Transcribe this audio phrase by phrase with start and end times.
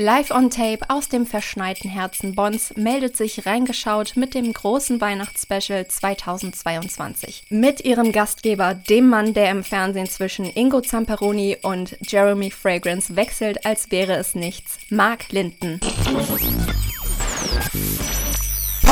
[0.00, 5.88] Live on Tape aus dem verschneiten Herzen Bonns meldet sich reingeschaut mit dem großen Weihnachtsspecial
[5.88, 7.46] 2022.
[7.48, 13.66] Mit ihrem Gastgeber, dem Mann, der im Fernsehen zwischen Ingo Zamperoni und Jeremy Fragrance wechselt,
[13.66, 15.80] als wäre es nichts, Mark Linden.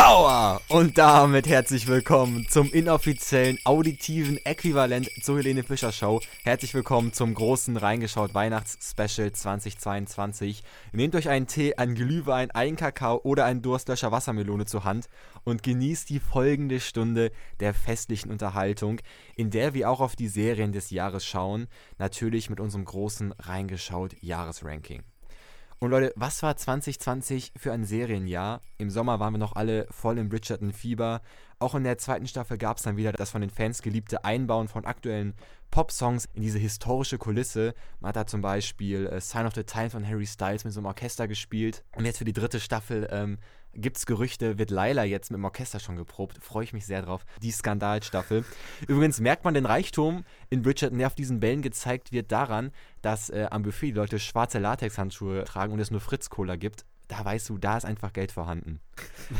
[0.07, 0.61] Power!
[0.68, 6.20] Und damit herzlich willkommen zum inoffiziellen auditiven Äquivalent zur Helene Fischer Show.
[6.45, 10.62] Herzlich willkommen zum großen Reingeschaut Weihnachts-Special 2022.
[10.92, 15.09] Nehmt euch einen Tee, einen Glühwein, einen Kakao oder einen Durstlöscher Wassermelone zur Hand
[15.42, 19.00] und genießt die folgende Stunde der festlichen Unterhaltung,
[19.34, 21.66] in der wir auch auf die Serien des Jahres schauen.
[21.98, 25.02] Natürlich mit unserem großen Reingeschaut Jahresranking.
[25.79, 28.62] Und Leute, was war 2020 für ein Serienjahr?
[28.79, 31.21] Im Sommer waren wir noch alle voll im Bridgerton-Fieber.
[31.59, 34.69] Auch in der zweiten Staffel gab es dann wieder das von den Fans geliebte Einbauen
[34.69, 35.34] von aktuellen
[35.70, 37.75] Pop-Songs in diese historische Kulisse.
[38.01, 40.80] Man hat da zum Beispiel äh, Sign of the Times von Harry Styles mit so
[40.80, 41.84] einem Orchester gespielt.
[41.95, 43.39] Und jetzt für die dritte Staffel ähm,
[43.94, 46.39] es Gerüchte, wird Laila jetzt mit dem Orchester schon geprobt.
[46.42, 47.25] Freue ich mich sehr drauf.
[47.42, 48.44] Die Skandalstaffel.
[48.89, 52.72] Übrigens merkt man den Reichtum in Bridgerton, der auf diesen Bällen gezeigt wird, daran,
[53.03, 56.84] dass äh, am Buffet die Leute schwarze Latexhandschuhe tragen und es nur Fritz-Cola gibt.
[57.09, 58.81] Da weißt du, da ist einfach Geld vorhanden.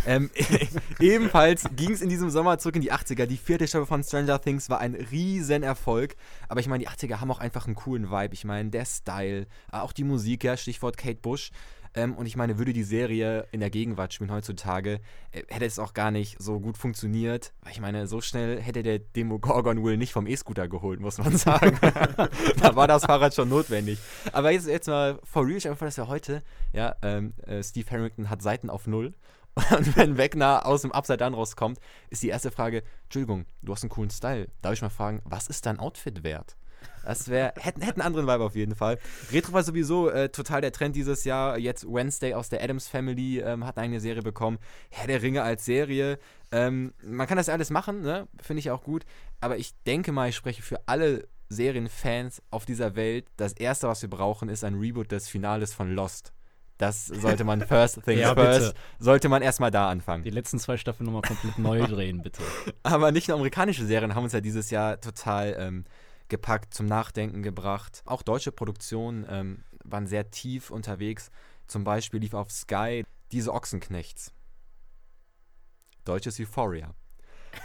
[0.07, 0.31] ähm,
[1.01, 3.27] ebenfalls ging es in diesem Sommer zurück in die 80er.
[3.27, 6.15] Die vierte Staffel von Stranger Things war ein Riesenerfolg.
[6.49, 8.35] Aber ich meine, die 80er haben auch einfach einen coolen Vibe.
[8.35, 11.51] Ich meine, der Style, auch die Musik, ja, Stichwort Kate Bush.
[11.97, 15.01] Ähm, und ich meine, würde die Serie in der Gegenwart spielen heutzutage,
[15.33, 17.55] äh, hätte es auch gar nicht so gut funktioniert.
[17.63, 21.37] Weil ich meine, so schnell hätte der Demogorgon Will nicht vom E-Scooter geholt, muss man
[21.37, 21.79] sagen.
[22.61, 23.99] da war das Fahrrad schon notwendig.
[24.33, 26.43] Aber jetzt, jetzt mal for real, ich einfach, dass wir heute,
[26.75, 29.15] ja, ähm, äh, Steve Harrington hat Seiten auf Null.
[29.71, 31.79] Und wenn Wegner aus dem Upside Down rauskommt,
[32.11, 34.49] ist die erste Frage: Entschuldigung, du hast einen coolen Style.
[34.61, 36.57] Darf ich mal fragen, was ist dein Outfit wert?
[37.05, 38.99] Das wäre, hätten, hätten einen anderen Vibe auf jeden Fall.
[39.31, 41.57] Retro war sowieso äh, total der Trend dieses Jahr.
[41.57, 44.59] Jetzt Wednesday aus der Adams Family ähm, hat eine Serie bekommen.
[44.91, 46.19] Herr der Ringe als Serie.
[46.51, 48.27] Ähm, man kann das alles machen, ne?
[48.43, 49.05] finde ich auch gut.
[49.41, 53.27] Aber ich denke mal, ich spreche für alle Serienfans auf dieser Welt.
[53.37, 56.33] Das erste, was wir brauchen, ist ein Reboot des Finales von Lost.
[56.79, 60.25] Das sollte man first things ja, first, sollte man erstmal da anfangen.
[60.25, 62.43] Die letzten zwei Staffeln nochmal komplett neu drehen, bitte.
[62.83, 65.85] Aber nicht nur amerikanische Serien haben uns ja dieses Jahr total ähm,
[66.29, 68.03] gepackt, zum Nachdenken gebracht.
[68.05, 71.31] Auch deutsche Produktionen ähm, waren sehr tief unterwegs.
[71.67, 74.33] Zum Beispiel lief auf Sky diese Ochsenknechts.
[76.05, 76.95] Deutsches Euphoria.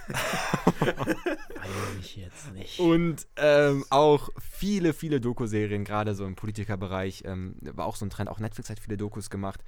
[0.79, 2.79] Weiß ich jetzt nicht.
[2.79, 8.09] Und ähm, auch viele, viele Doku-Serien, gerade so im Politikerbereich, ähm, war auch so ein
[8.09, 8.29] Trend.
[8.29, 9.63] Auch Netflix hat viele Dokus gemacht.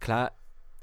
[0.00, 0.32] Klar,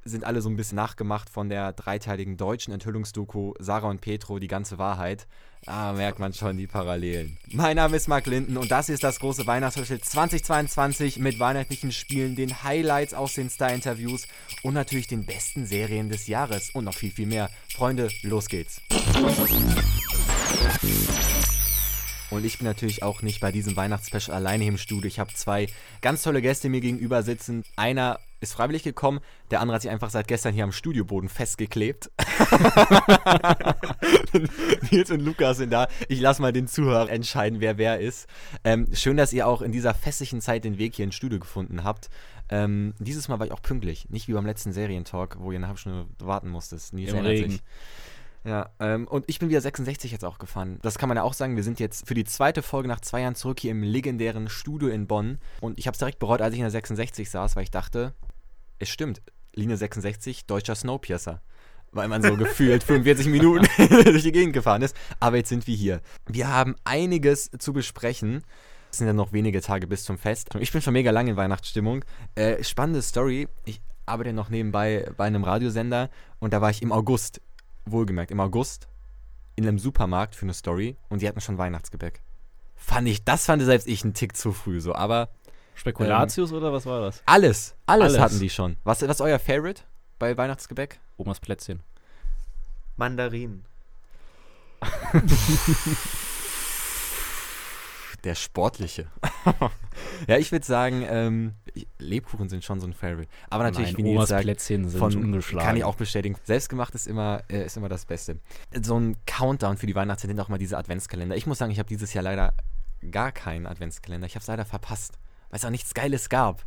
[0.06, 4.48] sind alle so ein bisschen nachgemacht von der dreiteiligen deutschen Enthüllungsdoku Sarah und Petro, die
[4.48, 5.28] ganze Wahrheit.
[5.64, 7.40] Da merkt man schon die Parallelen.
[7.52, 12.36] Mein Name ist Marc Linden und das ist das große Weihnachtsspecial 2022 mit weihnachtlichen Spielen,
[12.36, 14.28] den Highlights aus den Star-Interviews
[14.62, 17.50] und natürlich den besten Serien des Jahres und noch viel, viel mehr.
[17.74, 18.82] Freunde, los geht's.
[22.35, 25.07] Und ich bin natürlich auch nicht bei diesem Weihnachtsspecial alleine im Studio.
[25.07, 25.68] Ich habe zwei
[26.01, 27.63] ganz tolle Gäste mir gegenüber sitzen.
[27.78, 32.12] Einer ist freiwillig gekommen, der andere hat sich einfach seit gestern hier am Studioboden festgeklebt.
[34.91, 35.88] Nils und Lukas sind da.
[36.09, 38.28] Ich lasse mal den Zuhörer entscheiden, wer wer ist.
[38.66, 41.85] Ähm, schön, dass ihr auch in dieser festlichen Zeit den Weg hier ins Studio gefunden
[41.85, 42.09] habt.
[42.50, 45.67] Ähm, dieses Mal war ich auch pünktlich, nicht wie beim letzten Serientalk, wo ihr eine
[45.67, 46.81] halbe Stunde warten musstet.
[46.91, 47.52] Nils Im Regen.
[47.52, 47.62] Sich.
[48.46, 50.78] Ja, ähm, und ich bin wieder 66 jetzt auch gefahren.
[50.84, 51.56] Das kann man ja auch sagen.
[51.56, 54.88] Wir sind jetzt für die zweite Folge nach zwei Jahren zurück hier im legendären Studio
[54.90, 55.40] in Bonn.
[55.62, 58.14] Und ich habe es direkt bereut, als ich in der 66 saß, weil ich dachte,
[58.78, 59.24] es stimmt,
[59.56, 61.42] Linie 66, deutscher Snowpiercer.
[61.92, 63.66] Weil man so gefühlt 45 Minuten
[64.04, 64.96] durch die Gegend gefahren ist.
[65.20, 66.02] Aber jetzt sind wir hier.
[66.28, 68.44] Wir haben einiges zu besprechen.
[68.92, 70.50] Es sind ja noch wenige Tage bis zum Fest.
[70.60, 72.06] Ich bin schon mega lange in Weihnachtsstimmung.
[72.36, 73.48] Äh, spannende Story.
[73.66, 77.42] Ich arbeite noch nebenbei bei einem Radiosender und da war ich im August
[77.85, 78.88] wohlgemerkt, im August
[79.56, 82.22] in einem Supermarkt für eine Story und die hatten schon Weihnachtsgebäck.
[82.75, 85.29] Fand ich, das fand selbst ich einen Tick zu früh so, aber.
[85.75, 87.23] Spekulatius ähm, oder was war das?
[87.25, 88.78] Alles, alles, alles, hatten die schon.
[88.84, 89.84] Was, was ist euer Favorite
[90.20, 90.99] bei Weihnachtsgebäck?
[91.17, 91.82] Omas Plätzchen.
[92.97, 93.66] Mandarinen.
[98.23, 99.08] Der sportliche.
[100.28, 101.53] ja, ich würde sagen, ähm,
[102.00, 103.30] Lebkuchen sind schon so ein Favorite.
[103.50, 105.66] Aber natürlich, Nein, wie Omas sagt, Plätzchen sind von, ungeschlagen.
[105.66, 106.36] Kann ich auch bestätigen.
[106.44, 108.40] Selbstgemacht ist immer, äh, ist immer das Beste.
[108.82, 111.36] So ein Countdown für die Weihnachtszeit sind auch mal diese Adventskalender.
[111.36, 112.54] Ich muss sagen, ich habe dieses Jahr leider
[113.12, 114.26] gar keinen Adventskalender.
[114.28, 115.14] Ich habe es leider verpasst,
[115.50, 116.66] weil es auch nichts Geiles gab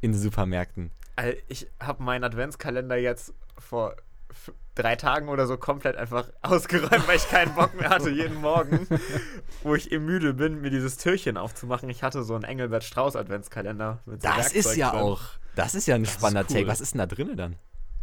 [0.00, 0.90] in den Supermärkten.
[1.16, 3.96] Also ich habe meinen Adventskalender jetzt vor
[4.78, 8.86] drei Tagen oder so komplett einfach ausgeräumt, weil ich keinen Bock mehr hatte, jeden Morgen,
[9.62, 11.90] wo ich eben müde bin, mir dieses Türchen aufzumachen.
[11.90, 14.00] Ich hatte so einen Engelbert Strauß Adventskalender.
[14.06, 15.00] Mit so das ist ja drin.
[15.00, 15.22] auch.
[15.56, 16.56] Das ist ja ein das spannender cool.
[16.56, 16.68] Take.
[16.68, 17.56] Was ist denn da drin dann?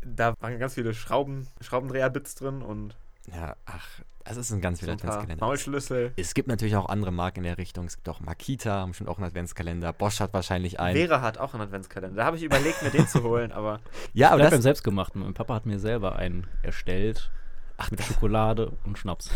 [0.05, 2.95] Da waren ganz viele Schrauben, Schraubendreher-Bits drin und.
[3.33, 3.87] Ja, ach,
[4.25, 5.45] das ist ein ganz wilder so Adventskalender.
[5.45, 6.11] Maulschlüssel.
[6.15, 7.85] Es gibt natürlich auch andere Marken in der Richtung.
[7.85, 9.93] Es gibt auch Makita, haben schon auch einen Adventskalender.
[9.93, 10.97] Bosch hat wahrscheinlich einen.
[10.97, 12.15] Vera hat auch einen Adventskalender.
[12.15, 13.79] Da habe ich überlegt, mir den zu holen, aber.
[14.13, 15.21] Ja, aber das beim selbstgemachten.
[15.21, 17.29] Mein Papa hat mir selber einen erstellt.
[17.77, 19.29] Ach, mit Schokolade und Schnaps.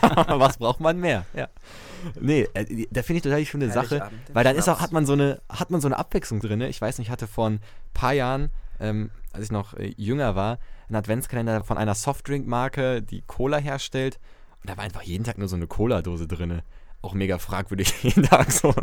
[0.26, 1.26] Was braucht man mehr?
[1.34, 1.48] Ja.
[2.18, 5.04] Nee, äh, da finde ich total die schöne Sache, weil dann ist auch, hat man
[5.04, 6.62] so eine, hat man so eine Abwechslung drin.
[6.62, 7.60] Ich weiß nicht, ich hatte vor ein
[7.92, 8.50] paar Jahren,
[8.80, 14.18] ähm, als ich noch äh, jünger war, einen Adventskalender von einer Softdrink-Marke, die Cola herstellt.
[14.62, 16.62] Und da war einfach jeden Tag nur so eine Cola-Dose drin.
[17.02, 18.74] Auch mega fragwürdig jeden Tag so,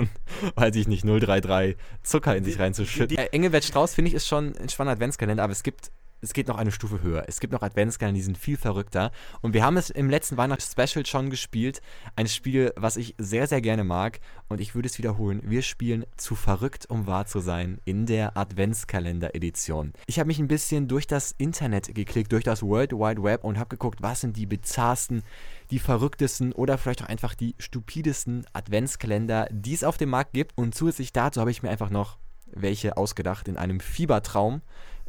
[0.56, 3.18] weiß ich nicht, 033 Zucker in sich reinzuschütten.
[3.18, 5.92] Äh, Engelbert Strauß, finde ich, ist schon ein spannender Adventskalender, aber es gibt
[6.24, 7.26] es geht noch eine Stufe höher.
[7.28, 9.12] Es gibt noch Adventskalender, die sind viel verrückter.
[9.42, 11.82] Und wir haben es im letzten Weihnachtsspecial schon gespielt.
[12.16, 14.22] Ein Spiel, was ich sehr, sehr gerne mag.
[14.48, 15.42] Und ich würde es wiederholen.
[15.44, 19.94] Wir spielen zu verrückt, um wahr zu sein in der Adventskalender-Edition.
[20.08, 23.60] Ich habe mich ein bisschen durch das Internet geklickt, durch das World Wide Web und
[23.60, 25.24] habe geguckt, was sind die bizarrsten,
[25.72, 30.58] die verrücktesten oder vielleicht auch einfach die stupidesten Adventskalender, die es auf dem Markt gibt.
[30.58, 32.18] Und zusätzlich dazu habe ich mir einfach noch
[32.56, 34.62] welche ausgedacht in einem Fiebertraum.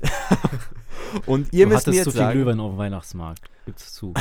[1.26, 3.42] Und ihr du müsst mir jetzt zu viel sagen, Glühwein auf dem Weihnachtsmarkt.
[3.66, 4.14] Gibt's zu.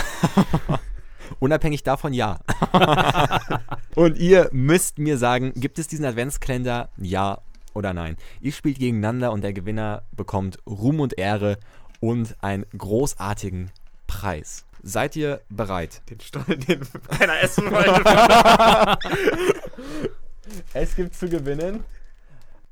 [1.39, 2.39] Unabhängig davon, ja.
[3.95, 6.89] Und ihr müsst mir sagen, gibt es diesen Adventskalender?
[6.97, 7.39] Ja
[7.73, 8.17] oder nein?
[8.41, 11.57] Ihr spielt gegeneinander und der Gewinner bekommt Ruhm und Ehre
[11.99, 13.71] und einen großartigen
[14.05, 14.65] Preis.
[14.83, 16.01] Seid ihr bereit?
[16.09, 18.99] Den Stollen, den keiner essen wollte.
[20.73, 21.83] es gibt zu gewinnen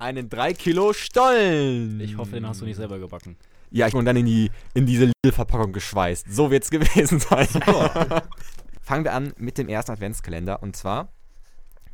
[0.01, 2.00] einen 3 Kilo Stollen.
[2.00, 3.38] Ich hoffe, den hast du nicht selber gebacken.
[3.69, 6.25] Ja, ich wurde dann in, die, in diese Lidl-Verpackung geschweißt.
[6.30, 7.48] So wird es gewesen sein.
[8.81, 10.62] Fangen wir an mit dem ersten Adventskalender.
[10.62, 11.13] Und zwar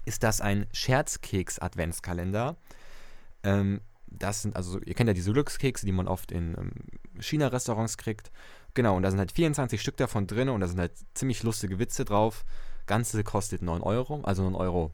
[0.05, 2.55] ist das ein Scherzkeks-Adventskalender.
[3.43, 6.71] Ähm, das sind, also, ihr kennt ja diese Glückskekse, die man oft in ähm,
[7.19, 8.31] China-Restaurants kriegt.
[8.73, 11.77] Genau, und da sind halt 24 Stück davon drin und da sind halt ziemlich lustige
[11.77, 12.45] Witze drauf.
[12.85, 14.93] Ganze kostet 9 Euro, also 9 Euro,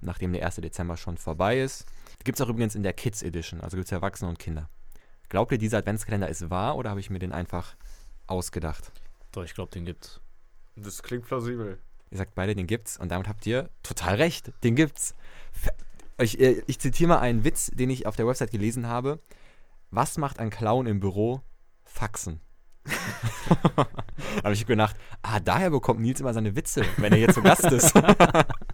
[0.00, 0.56] nachdem der 1.
[0.56, 1.84] Dezember schon vorbei ist.
[2.22, 4.68] Gibt es auch übrigens in der Kids Edition, also gibt es Erwachsene und Kinder.
[5.28, 7.76] Glaubt ihr, dieser Adventskalender ist wahr oder habe ich mir den einfach
[8.26, 8.92] ausgedacht?
[9.32, 10.20] Doch, ich glaube, den gibt's.
[10.76, 11.78] Das klingt plausibel.
[12.10, 14.52] Ihr sagt beide, den gibt's und damit habt ihr total recht.
[14.62, 15.14] Den gibt's.
[16.18, 19.20] Ich, äh, ich zitiere mal einen Witz, den ich auf der Website gelesen habe.
[19.90, 21.40] Was macht ein Clown im Büro?
[21.84, 22.40] Faxen.
[24.44, 27.64] habe ich gedacht, ah, daher bekommt Nils immer seine Witze, wenn er jetzt zu Gast
[27.64, 27.94] ist.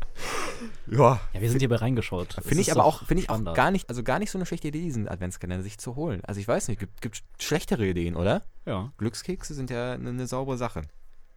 [0.86, 1.20] ja.
[1.32, 2.36] Ja, wir sind hier bei reingeschaut.
[2.42, 4.68] Finde ich aber auch, finde ich auch gar nicht, also gar nicht so eine schlechte
[4.68, 6.22] Idee, diesen Adventskalender sich zu holen.
[6.24, 8.42] Also ich weiß nicht, gibt, gibt schlechtere Ideen, oder?
[8.66, 8.92] Ja.
[8.98, 10.82] Glückskekse sind ja eine, eine saubere Sache.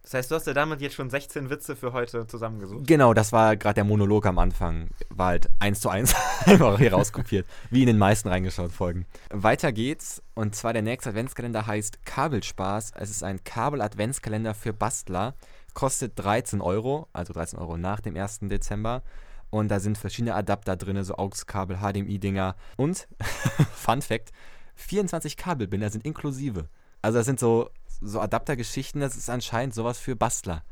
[0.04, 2.86] Das heißt, du hast ja damit jetzt schon 16 Witze für heute zusammengesucht.
[2.86, 4.88] Genau, das war gerade der Monolog am Anfang.
[5.08, 6.14] War halt eins zu eins
[6.44, 7.46] einfach hier rauskopiert.
[7.70, 9.06] Wie in den meisten reingeschaut Folgen.
[9.30, 10.22] Weiter geht's.
[10.34, 12.92] Und zwar der nächste Adventskalender heißt Kabelspaß.
[12.96, 15.34] Es ist ein Kabel-Adventskalender für Bastler.
[15.74, 18.40] Kostet 13 Euro, also 13 Euro nach dem 1.
[18.42, 19.02] Dezember.
[19.50, 22.56] Und da sind verschiedene Adapter drin, so AUX-Kabel, HDMI-Dinger.
[22.76, 23.06] Und,
[23.74, 24.32] Fun Fact,
[24.76, 26.68] 24 Kabelbinder sind inklusive.
[27.02, 27.68] Also das sind so
[28.00, 30.64] so Adaptergeschichten, das ist anscheinend sowas für Bastler.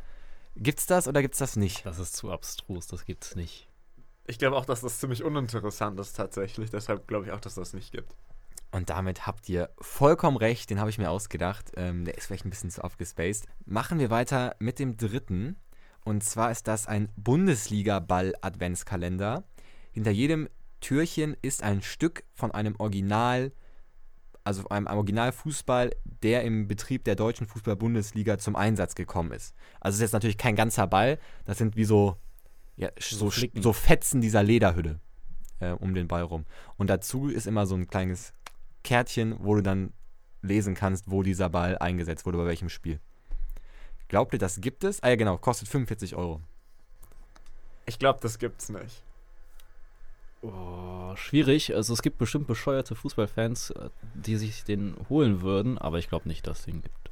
[0.57, 1.87] Gibt's das oder gibt's das nicht?
[1.87, 3.69] Das ist zu abstrus, das gibt's nicht.
[4.27, 6.71] Ich glaube auch, dass das ziemlich uninteressant ist tatsächlich.
[6.71, 8.15] Deshalb glaube ich auch, dass das nicht gibt.
[8.73, 11.73] Und damit habt ihr vollkommen recht, den habe ich mir ausgedacht.
[11.77, 13.47] Ähm, der ist vielleicht ein bisschen zu aufgespaced.
[13.65, 15.57] Machen wir weiter mit dem dritten.
[16.05, 19.45] Und zwar ist das ein Bundesliga-Ball-Adventskalender.
[19.93, 20.49] Hinter jedem
[20.81, 23.53] Türchen ist ein Stück von einem Original
[24.45, 29.55] also einem Originalfußball, der im Betrieb der deutschen Fußball-Bundesliga zum Einsatz gekommen ist.
[29.81, 32.17] Also es ist jetzt natürlich kein ganzer Ball, das sind wie so,
[32.77, 35.01] ja, so, so Fetzen dieser Lederhülle
[35.61, 36.45] äh, um den Ball rum.
[36.77, 38.33] Und dazu ist immer so ein kleines
[38.83, 39.93] Kärtchen, wo du dann
[40.43, 43.01] lesen kannst, wo dieser Ball eingesetzt wurde, bei welchem Spiel.
[44.09, 45.03] Glaubt ihr, das gibt es?
[45.03, 46.41] Ah ja, genau, kostet 45 Euro.
[47.87, 49.03] Ich glaube, das gibt's nicht.
[50.43, 51.75] Oh, schwierig.
[51.75, 56.29] Also es gibt bestimmt bescheuerte Fußballfans, äh, die sich den holen würden, aber ich glaube
[56.29, 57.11] nicht, dass es den gibt.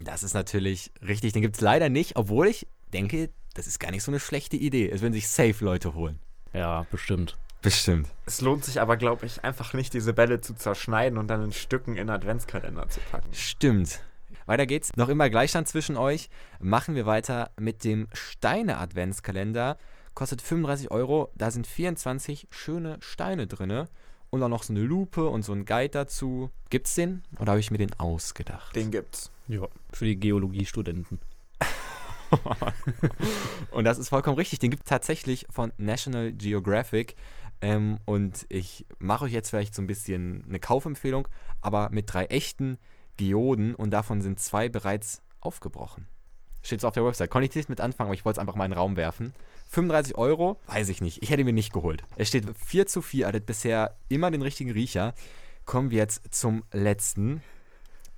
[0.00, 1.32] Das ist natürlich richtig.
[1.32, 4.56] Den gibt es leider nicht, obwohl ich denke, das ist gar nicht so eine schlechte
[4.56, 4.90] Idee.
[4.90, 6.18] Es würden sich safe Leute holen.
[6.52, 7.36] Ja, bestimmt.
[7.62, 8.08] Bestimmt.
[8.26, 11.52] Es lohnt sich aber, glaube ich, einfach nicht, diese Bälle zu zerschneiden und dann in
[11.52, 13.32] Stücken in Adventskalender zu packen.
[13.32, 14.00] Stimmt.
[14.46, 14.96] Weiter geht's.
[14.96, 16.30] Noch immer Gleichstand zwischen euch.
[16.58, 19.76] Machen wir weiter mit dem Steine-Adventskalender.
[20.14, 21.30] Kostet 35 Euro.
[21.36, 23.86] Da sind 24 schöne Steine drin.
[24.30, 26.50] Und dann noch so eine Lupe und so ein Guide dazu.
[26.70, 27.22] Gibt's den?
[27.38, 28.74] Oder habe ich mir den ausgedacht?
[28.74, 29.30] Den gibt's.
[29.48, 31.18] Ja, für die Geologiestudenten.
[33.72, 34.60] und das ist vollkommen richtig.
[34.60, 37.16] Den gibt es tatsächlich von National Geographic.
[37.60, 41.28] Ähm, und ich mache euch jetzt vielleicht so ein bisschen eine Kaufempfehlung,
[41.60, 42.78] aber mit drei echten
[43.16, 46.06] Geoden und davon sind zwei bereits aufgebrochen.
[46.62, 47.30] Steht so auf der Website.
[47.30, 49.32] Konnte ich nicht mit anfangen, aber ich wollte es einfach mal in den Raum werfen.
[49.70, 51.22] 35 Euro, weiß ich nicht.
[51.22, 52.02] Ich hätte mir nicht geholt.
[52.16, 55.14] Es steht 4 zu 4, hattet bisher immer den richtigen Riecher.
[55.64, 57.42] Kommen wir jetzt zum letzten.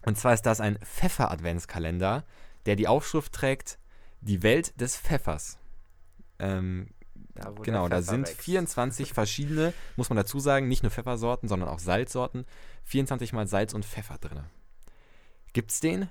[0.04, 2.24] Und zwar ist das ein Pfeffer-Adventskalender,
[2.66, 3.78] der die Aufschrift trägt:
[4.20, 5.58] Die Welt des Pfeffers.
[6.38, 6.88] Ähm,
[7.34, 8.42] Da, wo genau, der da sind wächst.
[8.42, 12.44] 24 verschiedene, muss man dazu sagen, nicht nur Pfeffersorten, sondern auch Salzsorten.
[12.84, 14.44] 24 mal Salz und Pfeffer drin.
[15.52, 16.08] Gibt's den?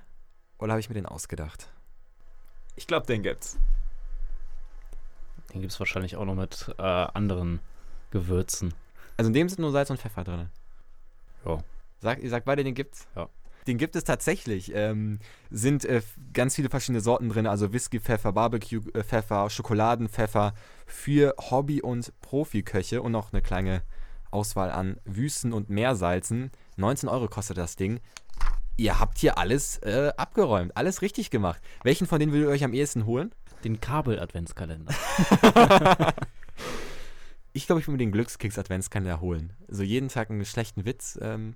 [0.58, 1.68] Oder habe ich mir den ausgedacht?
[2.76, 3.58] Ich glaube, den gibt's.
[5.52, 7.60] Den gibt es wahrscheinlich auch noch mit äh, anderen
[8.10, 8.74] Gewürzen.
[9.16, 10.48] Also in dem sind nur Salz und Pfeffer drin.
[11.44, 11.58] Ja.
[12.00, 13.06] Sag, ihr sagt beide, den gibt's?
[13.14, 13.28] Ja.
[13.66, 14.72] Den gibt es tatsächlich.
[14.74, 15.18] Ähm,
[15.50, 16.02] sind äh,
[16.32, 20.54] ganz viele verschiedene Sorten drin, also Whisky-Pfeffer, Barbecue-Pfeffer, Schokoladenpfeffer
[20.86, 23.82] für Hobby- und Profiköche und noch eine kleine
[24.30, 26.50] Auswahl an Wüsten- und Meersalzen.
[26.76, 28.00] 19 Euro kostet das Ding.
[28.76, 31.60] Ihr habt hier alles äh, abgeräumt, alles richtig gemacht.
[31.84, 33.32] Welchen von denen würdet ihr euch am ehesten holen?
[33.64, 34.92] Den Kabel-Adventskalender.
[37.54, 39.52] Ich glaube, ich würde mir den Glückskeks-Adventskalender holen.
[39.68, 41.18] So jeden Tag einen schlechten Witz.
[41.20, 41.54] Ähm,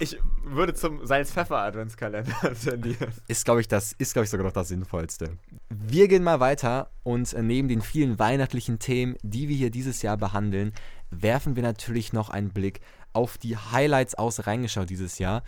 [0.00, 3.12] Ich würde zum Salz-Pfeffer-Adventskalender tendieren.
[3.26, 5.30] ist, glaube ich, das ich, sogar noch das Sinnvollste.
[5.70, 10.16] Wir gehen mal weiter und neben den vielen weihnachtlichen Themen, die wir hier dieses Jahr
[10.16, 10.72] behandeln,
[11.10, 12.80] werfen wir natürlich noch einen Blick
[13.12, 15.42] auf die Highlights aus Reingeschaut dieses Jahr.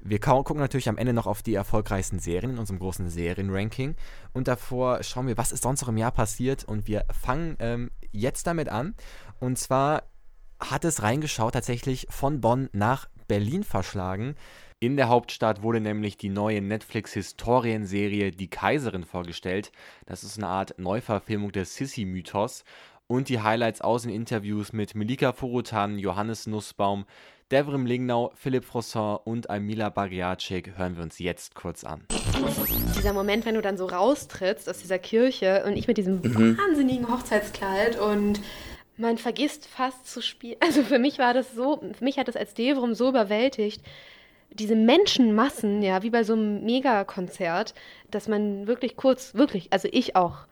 [0.00, 3.94] Wir gucken natürlich am Ende noch auf die erfolgreichsten Serien in unserem großen Serienranking.
[4.32, 6.64] Und davor schauen wir, was ist sonst noch im Jahr passiert.
[6.64, 8.96] Und wir fangen ähm, jetzt damit an.
[9.38, 10.02] Und zwar
[10.58, 14.36] hat es reingeschaut tatsächlich von Bonn nach Berlin verschlagen.
[14.80, 19.70] In der Hauptstadt wurde nämlich die neue Netflix-Historienserie Die Kaiserin vorgestellt.
[20.06, 22.64] Das ist eine Art Neuverfilmung des Sissi-Mythos.
[23.06, 27.04] Und die Highlights aus den Interviews mit Melika Furutan, Johannes Nussbaum,
[27.52, 32.06] Devrim Lingnau, Philipp Frosson und Amila Bariacek hören wir uns jetzt kurz an.
[32.96, 37.08] Dieser Moment, wenn du dann so raustrittst aus dieser Kirche und ich mit diesem wahnsinnigen
[37.08, 38.40] Hochzeitskleid und
[38.96, 40.56] man vergisst fast zu spielen.
[40.60, 43.82] Also für mich war das so, für mich hat das als Devrum so überwältigt,
[44.50, 47.74] diese Menschenmassen, ja, wie bei so einem Megakonzert,
[48.10, 50.46] dass man wirklich kurz, wirklich, also ich auch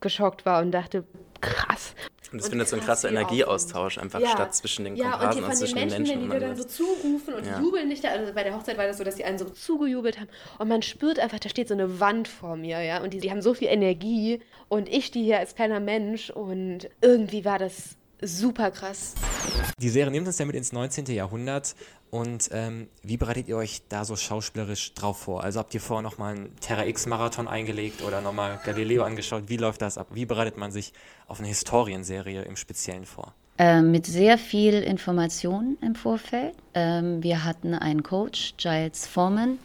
[0.00, 1.04] geschockt war und dachte,
[1.40, 1.94] krass.
[2.32, 4.28] Und es Und findet so ein krass, krasser Energieaustausch einfach Ja.
[4.30, 6.18] statt zwischen den Ja, und Komparsen die und den zwischen den Menschen, Menschen.
[6.20, 7.58] die und dir dann so zurufen und Ja.
[7.58, 8.04] die jubeln nicht.
[8.04, 10.28] Also bei der Hochzeit war das so, dass die einen so zugejubelt haben.
[10.58, 13.02] Und man spürt einfach, da steht so eine Wand vor mir, ja.
[13.02, 14.40] Und die, die haben so viel Energie.
[14.68, 16.30] Und ich die hier als kleiner Mensch.
[16.30, 19.14] Und irgendwie war das super krass.
[19.80, 21.06] Die Serie nimmt uns ja mit ins 19.
[21.06, 21.74] Jahrhundert.
[22.10, 25.44] Und ähm, wie bereitet ihr euch da so schauspielerisch drauf vor?
[25.44, 29.44] Also habt ihr vorher nochmal einen Terra X-Marathon eingelegt oder nochmal Galileo angeschaut?
[29.48, 30.08] Wie läuft das ab?
[30.12, 30.92] Wie bereitet man sich
[31.26, 33.34] auf eine Historienserie im Speziellen vor?
[33.58, 36.54] Ähm, mit sehr viel Information im Vorfeld.
[36.74, 39.58] Ähm, wir hatten einen Coach, Giles Foreman,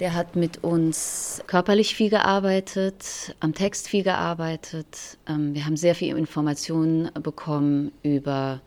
[0.00, 5.18] der hat mit uns körperlich viel gearbeitet, am Text viel gearbeitet.
[5.28, 8.60] Ähm, wir haben sehr viel Informationen bekommen über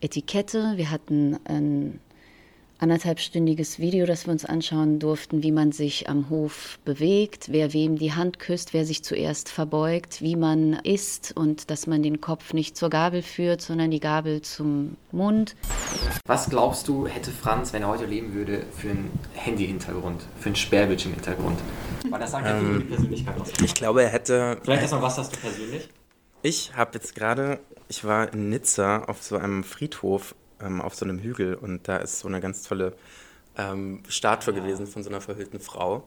[0.00, 0.72] Etikette.
[0.76, 2.00] Wir hatten ein
[2.84, 7.96] anderthalbstündiges Video, das wir uns anschauen durften, wie man sich am Hof bewegt, wer wem
[7.96, 12.52] die Hand küsst, wer sich zuerst verbeugt, wie man isst und dass man den Kopf
[12.52, 15.56] nicht zur Gabel führt, sondern die Gabel zum Mund.
[16.26, 20.56] Was glaubst du, hätte Franz, wenn er heute leben würde, für einen Handy-Hintergrund, für einen
[20.56, 21.58] Sperrbildschirm-Hintergrund?
[22.10, 23.48] Weil das sagt ja die Persönlichkeit aus.
[23.64, 24.58] Ich glaube, er hätte.
[24.62, 25.88] Vielleicht erstmal, was hast du persönlich?
[26.42, 27.60] Ich habe jetzt gerade.
[27.88, 31.98] Ich war in Nizza auf so einem Friedhof ähm, auf so einem Hügel und da
[31.98, 32.94] ist so eine ganz tolle
[33.56, 36.06] ähm, Statue gewesen von so einer verhüllten Frau.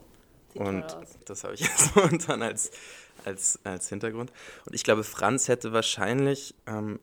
[0.55, 0.85] und
[1.25, 2.71] das habe ich jetzt momentan als,
[3.25, 4.31] als, als Hintergrund.
[4.65, 6.99] Und ich glaube, Franz hätte wahrscheinlich ähm,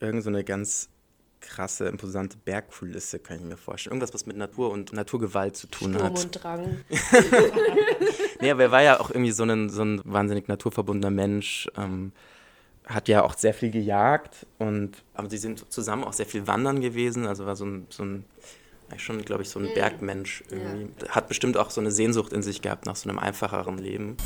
[0.00, 0.88] irgend so eine ganz
[1.40, 3.94] krasse, imposante Bergkulisse, kann ich mir vorstellen.
[3.94, 6.24] Irgendwas, was mit Natur und Naturgewalt zu tun Sturm hat.
[6.24, 6.84] und Drang.
[8.40, 11.68] Nee, aber er war ja auch irgendwie so ein, so ein wahnsinnig naturverbundener Mensch.
[11.76, 12.12] Ähm,
[12.94, 16.80] hat ja auch sehr viel gejagt und aber sie sind zusammen auch sehr viel wandern
[16.80, 17.26] gewesen.
[17.26, 18.24] Also war so ein, so ein
[18.96, 20.88] schon, glaube ich, so ein Bergmensch irgendwie.
[21.08, 24.16] Hat bestimmt auch so eine Sehnsucht in sich gehabt nach so einem einfacheren Leben.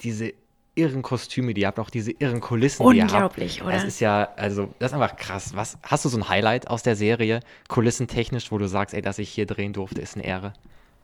[0.00, 0.32] Diese
[0.74, 3.12] irren Kostüme, die ihr habt, auch diese irren Kulissen, die ihr habt.
[3.12, 3.72] Unglaublich, oder?
[3.72, 5.52] Das ist ja, also, das ist einfach krass.
[5.54, 9.18] Was, hast du so ein Highlight aus der Serie, kulissentechnisch, wo du sagst, ey, dass
[9.18, 10.52] ich hier drehen durfte, ist eine Ehre?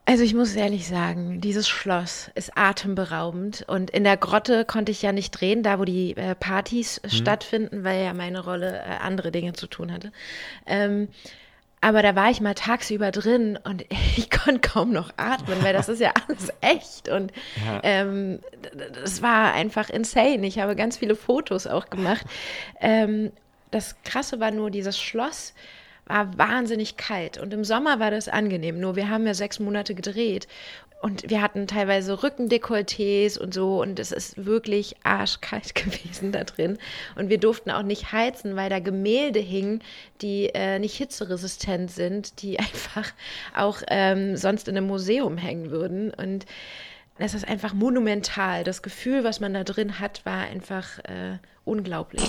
[0.09, 5.01] Also ich muss ehrlich sagen, dieses Schloss ist atemberaubend und in der Grotte konnte ich
[5.01, 9.31] ja nicht drehen, da wo die äh, Partys stattfinden, weil ja meine Rolle äh, andere
[9.33, 10.13] Dinge zu tun hatte.
[10.65, 11.09] Ähm,
[11.81, 13.83] aber da war ich mal tagsüber drin und
[14.15, 17.33] ich konnte kaum noch atmen, weil das ist ja alles echt und
[17.83, 20.47] ähm, d- das war einfach insane.
[20.47, 22.25] Ich habe ganz viele Fotos auch gemacht.
[22.79, 23.33] Ähm,
[23.71, 25.53] das Krasse war nur, dieses Schloss
[26.07, 27.37] war wahnsinnig kalt.
[27.37, 28.79] Und im Sommer war das angenehm.
[28.79, 30.47] Nur wir haben ja sechs Monate gedreht.
[30.99, 33.81] Und wir hatten teilweise Rückendekolletés und so.
[33.81, 36.77] Und es ist wirklich arschkalt gewesen da drin.
[37.15, 39.83] Und wir durften auch nicht heizen, weil da Gemälde hingen,
[40.21, 43.11] die äh, nicht hitzeresistent sind, die einfach
[43.55, 46.13] auch ähm, sonst in einem Museum hängen würden.
[46.13, 46.45] Und
[47.19, 48.63] das ist einfach monumental.
[48.63, 52.23] Das Gefühl, was man da drin hat, war einfach äh, unglaublich.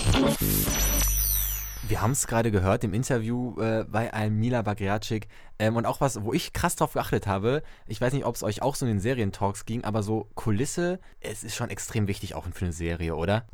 [1.89, 5.27] Wir haben es gerade gehört im Interview äh, bei einem Mila Bagriacic
[5.57, 7.63] ähm, und auch was, wo ich krass drauf geachtet habe.
[7.87, 10.99] Ich weiß nicht, ob es euch auch so in den Serientalks ging, aber so Kulisse,
[11.19, 13.47] es ist schon extrem wichtig auch für eine Serie, oder?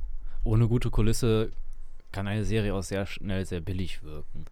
[0.43, 1.53] Ohne gute Kulisse
[2.11, 4.43] kann eine Serie auch sehr schnell sehr billig wirken.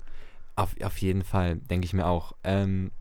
[0.55, 2.31] Auf, auf jeden Fall, denke ich mir auch.
[2.45, 2.91] Ähm,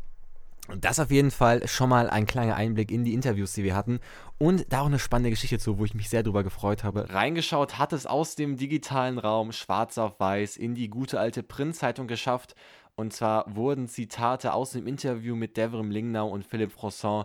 [0.77, 3.99] das auf jeden Fall schon mal ein kleiner Einblick in die Interviews, die wir hatten.
[4.39, 7.09] Und da auch eine spannende Geschichte zu, wo ich mich sehr drüber gefreut habe.
[7.11, 12.07] Reingeschaut hat es aus dem digitalen Raum schwarz auf weiß in die gute alte Printzeitung
[12.07, 12.55] geschafft.
[12.95, 17.25] Und zwar wurden Zitate aus dem Interview mit Devrim Lingnau und Philipp Frosson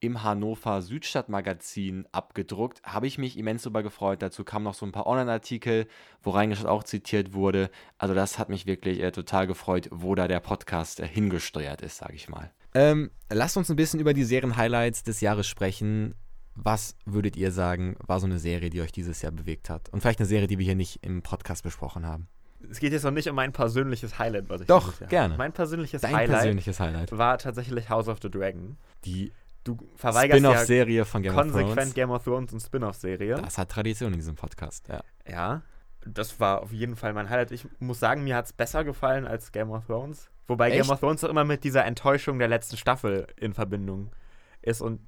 [0.00, 2.82] im Hannover Südstadt-Magazin abgedruckt.
[2.82, 4.20] Habe ich mich immens darüber gefreut.
[4.20, 5.86] Dazu kamen noch so ein paar Online-Artikel,
[6.22, 7.70] wo reingeschaut auch zitiert wurde.
[7.98, 11.98] Also das hat mich wirklich äh, total gefreut, wo da der Podcast äh, hingesteuert ist,
[11.98, 12.50] sage ich mal.
[12.74, 16.14] Ähm, lasst uns ein bisschen über die Serien-Highlights des Jahres sprechen.
[16.54, 19.88] Was würdet ihr sagen, war so eine Serie, die euch dieses Jahr bewegt hat?
[19.90, 22.28] Und vielleicht eine Serie, die wir hier nicht im Podcast besprochen haben.
[22.70, 25.34] Es geht jetzt noch nicht um mein persönliches Highlight, was ich Doch, gerne.
[25.34, 25.38] habe.
[25.38, 27.10] Mein persönliches Dein Highlight persönliches Highlight.
[27.16, 28.76] war tatsächlich House of the Dragon.
[29.04, 29.32] Die
[29.64, 31.94] Du verweigerst ja Spin-off-Serie von Game of konsequent Thrones.
[31.94, 33.36] Game of Thrones und Spin-off-Serie.
[33.36, 35.02] Das hat Tradition in diesem Podcast, ja.
[35.28, 35.62] Ja,
[36.04, 37.52] das war auf jeden Fall mein Highlight.
[37.52, 40.30] Ich muss sagen, mir hat es besser gefallen als Game of Thrones.
[40.46, 40.82] Wobei Echt?
[40.82, 44.10] Game of Thrones doch immer mit dieser Enttäuschung der letzten Staffel in Verbindung
[44.62, 44.80] ist.
[44.80, 45.00] Und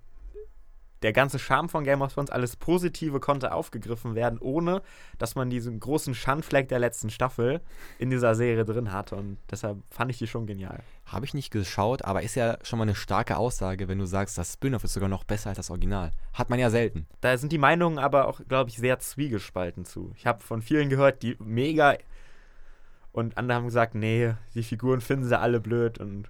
[1.04, 4.80] der ganze Charme von Game of Thrones, alles Positive konnte aufgegriffen werden, ohne
[5.18, 7.60] dass man diesen großen Schandfleck der letzten Staffel
[7.98, 9.14] in dieser Serie drin hatte.
[9.16, 10.82] Und deshalb fand ich die schon genial.
[11.04, 14.38] Habe ich nicht geschaut, aber ist ja schon mal eine starke Aussage, wenn du sagst,
[14.38, 16.10] das Spin-off ist sogar noch besser als das Original.
[16.32, 17.06] Hat man ja selten.
[17.20, 20.10] Da sind die Meinungen aber auch, glaube ich, sehr zwiegespalten zu.
[20.16, 21.98] Ich habe von vielen gehört, die mega
[23.14, 26.28] und andere haben gesagt, nee, die Figuren finden sie alle blöd und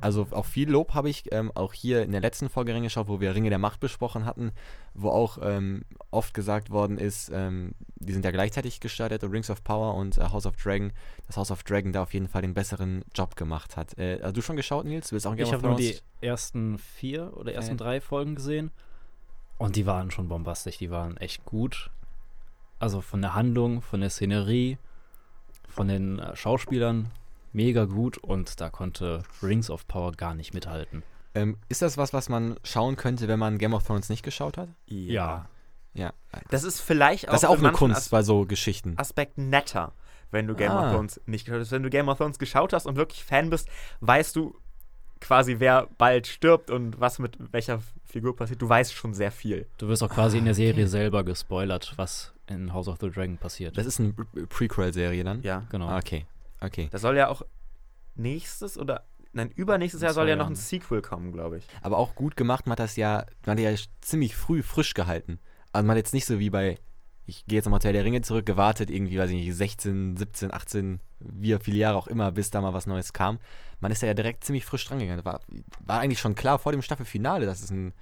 [0.00, 3.20] Also auch viel Lob habe ich ähm, auch hier in der letzten Folge reingeschaut, wo
[3.20, 4.52] wir Ringe der Macht besprochen hatten,
[4.94, 9.62] wo auch ähm, oft gesagt worden ist, ähm, die sind ja gleichzeitig gestartet, Rings of
[9.64, 10.92] Power und äh, House of Dragon,
[11.26, 13.96] dass House of Dragon da auf jeden Fall den besseren Job gemacht hat.
[13.98, 15.08] Äh, hast du schon geschaut, Nils?
[15.08, 17.78] Du willst auch Game Ich habe nur die ersten vier oder ersten Fan.
[17.78, 18.70] drei Folgen gesehen.
[19.56, 21.90] Und die waren schon bombastisch, die waren echt gut.
[22.78, 24.78] Also von der Handlung, von der Szenerie,
[25.68, 27.10] von den äh, Schauspielern
[27.52, 31.02] mega gut und da konnte Rings of Power gar nicht mithalten.
[31.34, 34.56] Ähm, ist das was, was man schauen könnte, wenn man Game of Thrones nicht geschaut
[34.58, 34.68] hat?
[34.86, 35.46] Ja.
[35.94, 36.12] Ja.
[36.50, 38.94] Das ist vielleicht auch, Das ist auch in eine Kunst As bei so Geschichten.
[38.98, 39.92] Aspekten netter,
[40.30, 40.86] wenn du Game Ah.
[40.88, 41.72] of Thrones nicht geschaut hast.
[41.72, 43.68] Wenn du Game of Thrones geschaut hast und wirklich Fan bist,
[44.00, 44.54] weißt du
[45.20, 48.62] quasi, wer bald stirbt und was mit welcher Figur passiert.
[48.62, 49.66] Du weißt schon sehr viel.
[49.78, 53.36] Du wirst auch quasi in der Serie selber gespoilert, was in House of the Dragon
[53.38, 53.76] passiert.
[53.78, 55.42] Das ist eine Pre- Prequel-Serie dann?
[55.42, 55.64] Ja.
[55.70, 55.88] genau.
[55.88, 56.26] Ah, Okay,
[56.60, 56.88] okay.
[56.90, 57.42] Das soll ja auch
[58.14, 60.54] nächstes oder nein, übernächstes Jahr soll ja noch ein.
[60.56, 61.66] Sequel kommen, glaube ich.
[61.82, 65.38] Aber auch gut gemacht, man hat das ja, man hat ja ziemlich früh frisch gehalten.
[65.72, 66.78] Also man hat jetzt nicht so wie bei,
[67.26, 70.52] ich gehe jetzt am Hotel der Ringe zurück, gewartet, irgendwie, weiß ich nicht, 16, 17,
[70.52, 73.38] 18, wie viele Jahre auch immer, bis da mal was Neues kam.
[73.80, 75.24] Man ist da ja direkt ziemlich frisch dran gegangen.
[75.24, 75.40] War,
[75.84, 77.92] war eigentlich schon klar vor dem Staffelfinale, dass es ein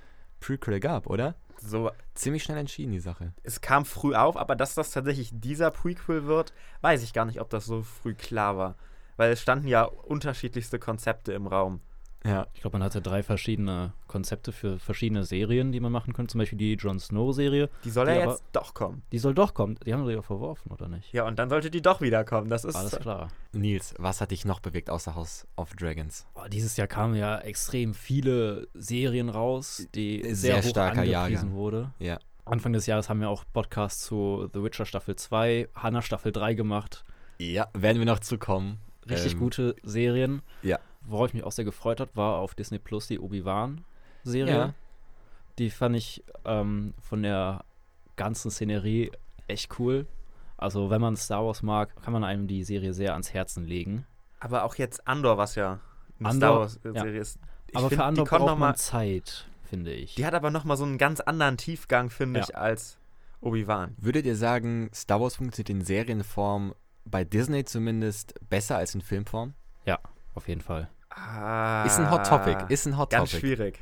[0.40, 1.34] Prequel gab, oder?
[1.66, 3.32] So, Ziemlich schnell entschieden, die Sache.
[3.42, 7.40] es kam früh auf, aber dass das tatsächlich dieser Prequel wird, weiß ich gar nicht,
[7.40, 8.74] ob das so früh klar war.
[9.16, 11.80] Weil es standen ja unterschiedlichste Konzepte im Raum.
[12.26, 12.46] Ja.
[12.54, 16.32] Ich glaube, man hatte drei verschiedene Konzepte für verschiedene Serien, die man machen könnte.
[16.32, 17.68] Zum Beispiel die Jon Snow-Serie.
[17.84, 19.02] Die soll Die ja aber- jetzt doch kommen.
[19.12, 19.78] Die soll doch kommen.
[19.86, 21.12] Die haben wir ja verworfen, oder nicht?
[21.12, 22.48] Ja, und dann sollte die doch wieder kommen.
[22.50, 23.28] Das ist Alles klar.
[23.52, 26.26] Nils, was hat dich noch bewegt außer House of Dragons?
[26.34, 31.12] Boah, dieses Jahr kamen ja extrem viele Serien raus, die Sehr sehr, hoch starker angepriesen
[31.12, 31.52] Jahrgang.
[31.52, 31.90] wurde.
[31.98, 32.18] Ja.
[32.44, 36.54] Anfang des Jahres haben wir auch Podcasts zu The Witcher Staffel 2, Hannah Staffel 3
[36.54, 37.04] gemacht.
[37.38, 38.78] Ja, werden wir noch zukommen.
[39.08, 40.42] Richtig Ähm, gute Serien.
[40.62, 40.78] ja.
[41.08, 44.54] Worauf ich mich auch sehr gefreut hat, war auf Disney Plus die Obi-Wan-Serie.
[44.54, 44.74] Ja.
[45.58, 47.64] Die fand ich ähm, von der
[48.16, 49.10] ganzen Szenerie
[49.46, 50.06] echt cool.
[50.58, 54.06] Also, wenn man Star Wars mag, kann man einem die Serie sehr ans Herzen legen.
[54.40, 55.80] Aber auch jetzt Andor, was ja
[56.18, 57.38] eine Andor, Star Wars-Serie ist.
[57.68, 60.14] Ich Aber find, für andere die, braucht noch mal, man Zeit, finde ich.
[60.14, 62.46] die hat aber nochmal so einen ganz anderen Tiefgang, finde Ja.
[62.48, 62.98] ich, als
[63.40, 63.94] Obi-Wan.
[63.98, 69.54] Würdet ihr sagen, Star Wars funktioniert in Serienform bei Disney zumindest besser als in Filmform?
[69.84, 69.98] ja,
[70.34, 70.88] auf jeden Fall.
[71.16, 72.56] Ah, Ist ein Hot Topic.
[72.72, 73.40] Ist ein Hot Ganz Topic.
[73.46, 73.78] schwierig.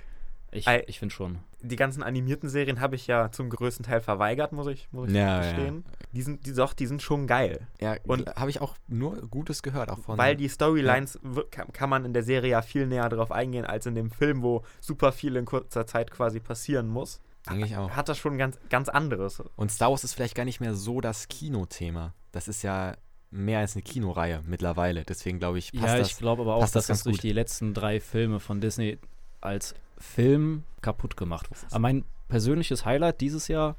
[0.53, 1.41] Ich, ich finde schon.
[1.63, 5.17] Die ganzen animierten Serien habe ich ja zum größten Teil verweigert, muss ich, muss ich
[5.17, 5.85] Ja, gestehen.
[6.13, 7.67] Die sind, die, doch, die sind schon geil.
[7.81, 10.17] Ja, Und- und habe ich auch nur Gutes gehört, auch von.
[10.17, 11.19] Weil die Storylines
[11.51, 14.43] kann, kann man in der Serie ja viel näher drauf eingehen als in dem Film,
[14.43, 17.21] wo super viel in kurzer Zeit quasi passieren muss.
[17.51, 17.91] Denke ich auch.
[17.91, 19.43] Hat das schon ganz, ganz anderes.
[19.57, 22.15] Und Star Wars ist vielleicht gar nicht mehr so das Kinothema.
[22.31, 22.95] Das ist ja
[23.35, 25.05] mehr als eine Kinoreihe mittlerweile.
[25.05, 26.11] Deswegen glaube ich, passt ja, das.
[26.11, 27.25] ich glaube aber auch, dass das das, durch gut.
[27.25, 28.99] die letzten drei Filme von Disney
[29.41, 31.61] als Film kaputt gemacht wurde.
[31.71, 33.77] Aber mein persönliches Highlight dieses Jahr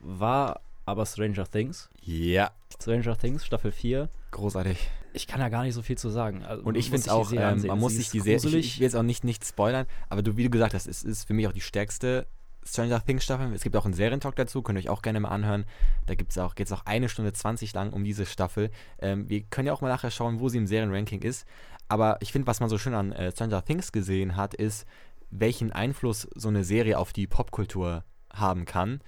[0.00, 1.88] war aber Stranger Things.
[2.02, 4.08] Ja, Stranger Things, Staffel 4.
[4.32, 4.76] großartig.
[5.12, 6.44] Ich kann da gar nicht so viel zu sagen.
[6.44, 8.84] Also, Und ich finde es auch, ähm, man muss sich die Serie, ich, ich will
[8.84, 11.46] jetzt auch nicht, nicht spoilern, aber du, wie du gesagt hast, es ist für mich
[11.48, 12.26] auch die stärkste
[12.66, 13.52] Stranger Things Staffel.
[13.54, 15.64] Es gibt auch einen Serientalk dazu, könnt ihr euch auch gerne mal anhören.
[16.06, 18.70] Da auch, geht es auch eine Stunde 20 lang um diese Staffel.
[18.98, 21.46] Ähm, wir können ja auch mal nachher schauen, wo sie im Serienranking ist.
[21.88, 24.86] Aber ich finde, was man so schön an äh, Stranger Things gesehen hat, ist,
[25.30, 29.00] welchen Einfluss so eine Serie auf die Popkultur haben kann.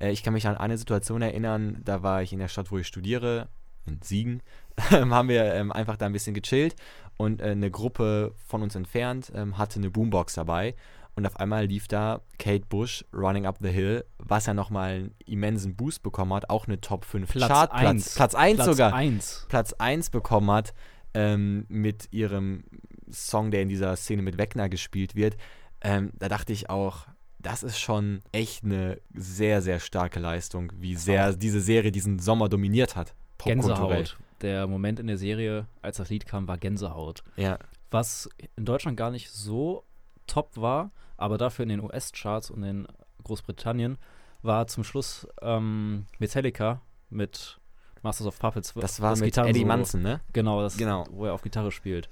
[0.00, 2.78] Äh, ich kann mich an eine Situation erinnern, da war ich in der Stadt, wo
[2.78, 3.48] ich studiere,
[3.86, 4.42] in Siegen,
[4.90, 6.76] haben wir ähm, einfach da ein bisschen gechillt
[7.16, 10.74] und äh, eine Gruppe von uns entfernt ähm, hatte eine Boombox dabei
[11.16, 15.14] und auf einmal lief da Kate Bush Running Up the Hill, was ja nochmal einen
[15.24, 18.14] immensen Boost bekommen hat, auch eine Top 5 Platz Chartplatz, eins.
[18.14, 19.46] Platz 1 Platz sogar, 1.
[19.48, 20.74] Platz 1 bekommen hat
[21.14, 22.64] ähm, mit ihrem
[23.10, 25.36] Song, der in dieser Szene mit Wegner gespielt wird.
[25.80, 27.06] Ähm, da dachte ich auch,
[27.38, 32.48] das ist schon echt eine sehr, sehr starke Leistung, wie sehr diese Serie diesen Sommer
[32.48, 33.14] dominiert hat.
[33.38, 34.18] Gänsehaut.
[34.42, 37.22] Der Moment in der Serie, als das Lied kam, war Gänsehaut.
[37.36, 37.58] Ja,
[37.90, 39.84] Was in Deutschland gar nicht so
[40.26, 42.86] top war, aber dafür in den US-Charts und in
[43.24, 43.98] Großbritannien,
[44.42, 47.58] war zum Schluss ähm, Metallica mit
[48.02, 48.74] Masters of Puppets.
[48.74, 49.50] das war mit Gitarrensolo.
[49.50, 50.20] Eddie Munson, ne?
[50.32, 51.04] Genau, das, Genau.
[51.10, 52.08] wo er auf Gitarre spielt.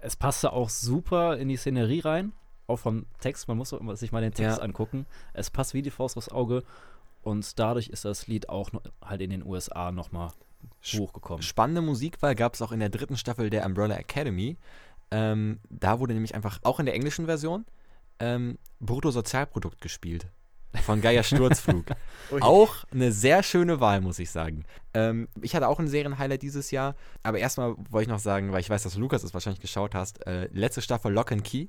[0.00, 2.32] Es passte auch super in die Szenerie rein,
[2.68, 3.48] auch vom Text.
[3.48, 4.62] Man muss sich mal den Text Ja.
[4.62, 5.06] angucken.
[5.32, 6.62] Es passt wie die Faust aufs Auge
[7.22, 10.30] und dadurch ist das Lied auch noch, halt in den USA nochmal
[10.94, 11.42] hochgekommen.
[11.42, 14.56] Spannende Musikwahl gab es auch in der dritten Staffel der Umbrella Academy.
[15.10, 17.64] Ähm, da wurde nämlich einfach auch in der englischen Version
[18.20, 20.28] ähm, Bruttosozialprodukt gespielt.
[20.84, 21.86] Von Geier Sturzflug.
[22.40, 24.64] Auch eine sehr schöne Wahl, muss ich sagen.
[24.94, 26.96] Ähm, ich hatte auch ein Serienhighlight dieses Jahr.
[27.22, 29.94] Aber erstmal wollte ich noch sagen, weil ich weiß, dass du Lukas es wahrscheinlich geschaut
[29.94, 30.26] hast.
[30.26, 31.68] Äh, letzte Staffel Lock and Key.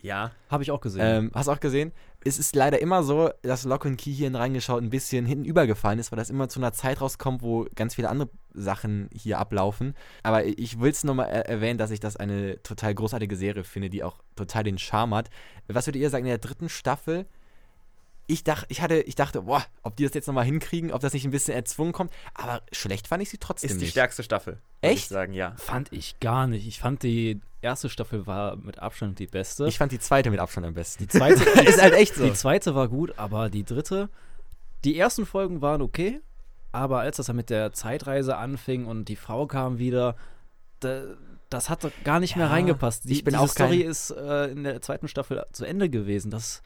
[0.00, 0.30] Ja.
[0.48, 1.02] Habe ich auch gesehen.
[1.04, 1.92] Ähm, hast du auch gesehen?
[2.24, 5.98] Es ist leider immer so, dass Lock and Key hier reingeschaut ein bisschen hinten übergefallen
[5.98, 9.94] ist, weil das immer zu einer Zeit rauskommt, wo ganz viele andere Sachen hier ablaufen.
[10.22, 13.90] Aber ich will es nochmal er erwähnen, dass ich das eine total großartige Serie finde,
[13.90, 15.30] die auch total den Charme hat.
[15.68, 17.26] Was würdet ihr sagen, in der dritten Staffel?
[18.26, 21.14] Ich, dach, ich, hatte, ich dachte, boah, ob die das jetzt nochmal hinkriegen, ob das
[21.14, 22.12] nicht ein bisschen erzwungen kommt.
[22.34, 23.92] Aber schlecht fand ich sie trotzdem Ist die nicht.
[23.92, 24.58] stärkste Staffel.
[24.82, 24.98] Echt?
[24.98, 25.54] Ich sagen, ja.
[25.56, 26.66] Fand ich gar nicht.
[26.66, 29.66] Ich fand die erste Staffel war mit Abstand die beste.
[29.66, 31.04] Ich fand die zweite mit Abstand am besten.
[31.04, 32.24] die zweite, ist halt echt so.
[32.24, 34.08] Die zweite war gut, aber die dritte,
[34.84, 36.20] die ersten Folgen waren okay,
[36.72, 40.14] aber als das dann mit der Zeitreise anfing und die Frau kam wieder,
[40.80, 41.02] da,
[41.50, 43.04] das hat gar nicht mehr Ja, reingepasst.
[43.04, 46.30] Die, ich bin auch kein- Story ist äh, in der zweiten Staffel zu Ende gewesen.
[46.30, 46.62] Das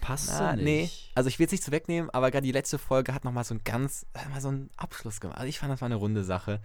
[0.00, 0.82] passt Na, so nee.
[0.82, 1.10] nicht.
[1.14, 3.54] Also ich will es nicht so wegnehmen, aber gerade die letzte Folge hat nochmal so
[3.54, 5.38] ein ganz, mal so einen Abschluss gemacht.
[5.38, 6.60] Also ich fand, das war eine runde Sache.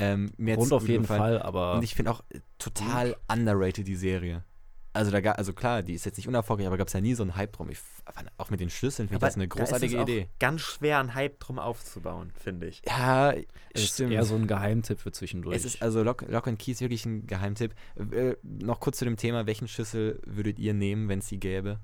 [0.00, 1.20] Ähm, mir hat's Rund auf jeden gefallen.
[1.20, 4.44] Fall, aber Und ich finde auch äh, total underrated die Serie.
[4.92, 7.22] Also da also klar, die ist jetzt nicht unerfolgreich, aber gab es ja nie so
[7.22, 7.70] einen Hype drum.
[7.70, 10.28] Ich, fand auch mit den Schlüsseln finde ich das eine da ist großartige es Idee.
[10.40, 12.82] Ganz schwer, einen Hype drum aufzubauen, finde ich.
[12.86, 13.32] Ja,
[13.72, 14.12] es ist stimmt.
[14.12, 15.54] eher so ein Geheimtipp für zwischendurch.
[15.54, 17.72] es ist also Lock, Lock and Key ist wirklich ein Geheimtipp.
[18.10, 21.78] Äh, noch kurz zu dem Thema, welchen Schlüssel würdet ihr nehmen, wenn es sie gäbe?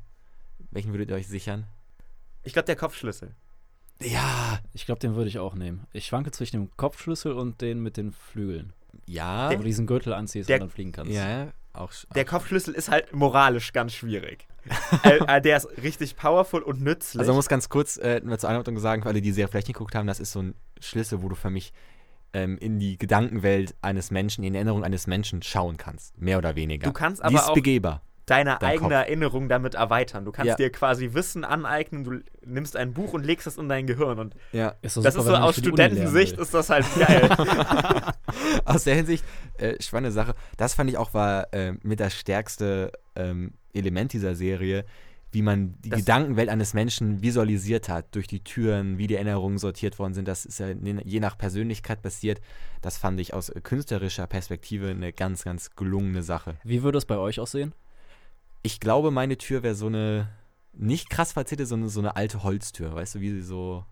[0.72, 1.66] Welchen würdet ihr euch sichern?
[2.42, 3.37] Ich glaube, der Kopfschlüssel.
[4.02, 5.87] Ja, ich glaube, den würde ich auch nehmen.
[5.92, 8.72] Ich schwanke zwischen dem Kopfschlüssel und den mit den Flügeln.
[9.06, 11.12] ja, Wo du diesen Gürtel anziehst Der- und dann fliegen kannst.
[11.12, 14.46] ja, auch, Der auch Kopfschlüssel ist halt moralisch ganz schwierig.
[15.04, 17.20] äh, äh, der ist richtig powerful und nützlich.
[17.20, 19.48] Also man muss ganz kurz äh, nur zur Einordnung sagen, für alle, die die Serie
[19.48, 21.72] vielleicht nicht geguckt haben, das ist so ein Schlüssel, wo du für mich
[22.32, 26.18] ähm, in die Gedankenwelt eines Menschen, in die Erinnerung eines Menschen schauen kannst.
[26.20, 26.87] Mehr oder weniger.
[26.87, 28.02] du kannst die aber ist auch begehbar.
[28.27, 28.93] Deine dein eigene Kopf.
[28.93, 30.25] Erinnerung damit erweitern.
[30.25, 30.57] Du kannst Ja.
[30.57, 34.19] dir quasi Wissen aneignen, du nimmst ein Buch und legst es in dein Gehirn.
[34.19, 34.75] Und Ja.
[34.83, 37.31] Ist doch das super, ist so aus Studentensicht ist das halt geil.
[38.65, 39.25] Aus der Hinsicht,
[39.59, 40.35] äh, spannende Sache.
[40.57, 44.85] Das fand ich auch war äh, mit das stärkste ähm, Element dieser Serie,
[45.33, 49.59] wie man die Das- Gedankenwelt eines Menschen visualisiert hat, durch die Türen, wie die Erinnerungen
[49.59, 50.27] sortiert worden sind.
[50.29, 50.69] Das ist ja
[51.05, 52.41] je nach Persönlichkeit passiert.
[52.83, 56.57] Das fand ich aus künstlerischer Perspektive eine ganz, ganz gelungene Sache.
[56.65, 57.73] Wie würde es bei euch aussehen?
[58.66, 60.29] Ich glaube, meine Tür wäre so eine,
[60.72, 63.87] nicht krass verzierte, sondern so eine alte Holztür, weißt du, wie so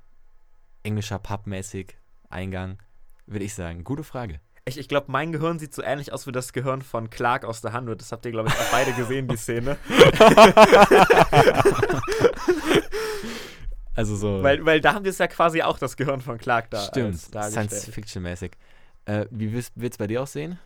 [0.82, 1.96] englischer Pub-mäßig
[2.28, 2.82] Eingang,
[3.24, 3.84] würde ich sagen.
[3.84, 4.40] Gute Frage.
[4.64, 7.60] Ich, ich glaube, mein Gehirn sieht so ähnlich aus wie das Gehirn von Clark aus
[7.60, 7.88] der Hand.
[7.88, 9.78] Das habt ihr, glaube ich, auch beide gesehen, die Szene.
[13.94, 14.42] also so.
[14.42, 16.80] Weil, weil da haben wir es ja quasi auch das Gehirn von Clark da.
[16.80, 17.70] Stimmt, als dargestellt.
[17.70, 18.50] Science-Fiction-mäßig.
[19.04, 20.58] Äh, wie wird es bei dir aussehen?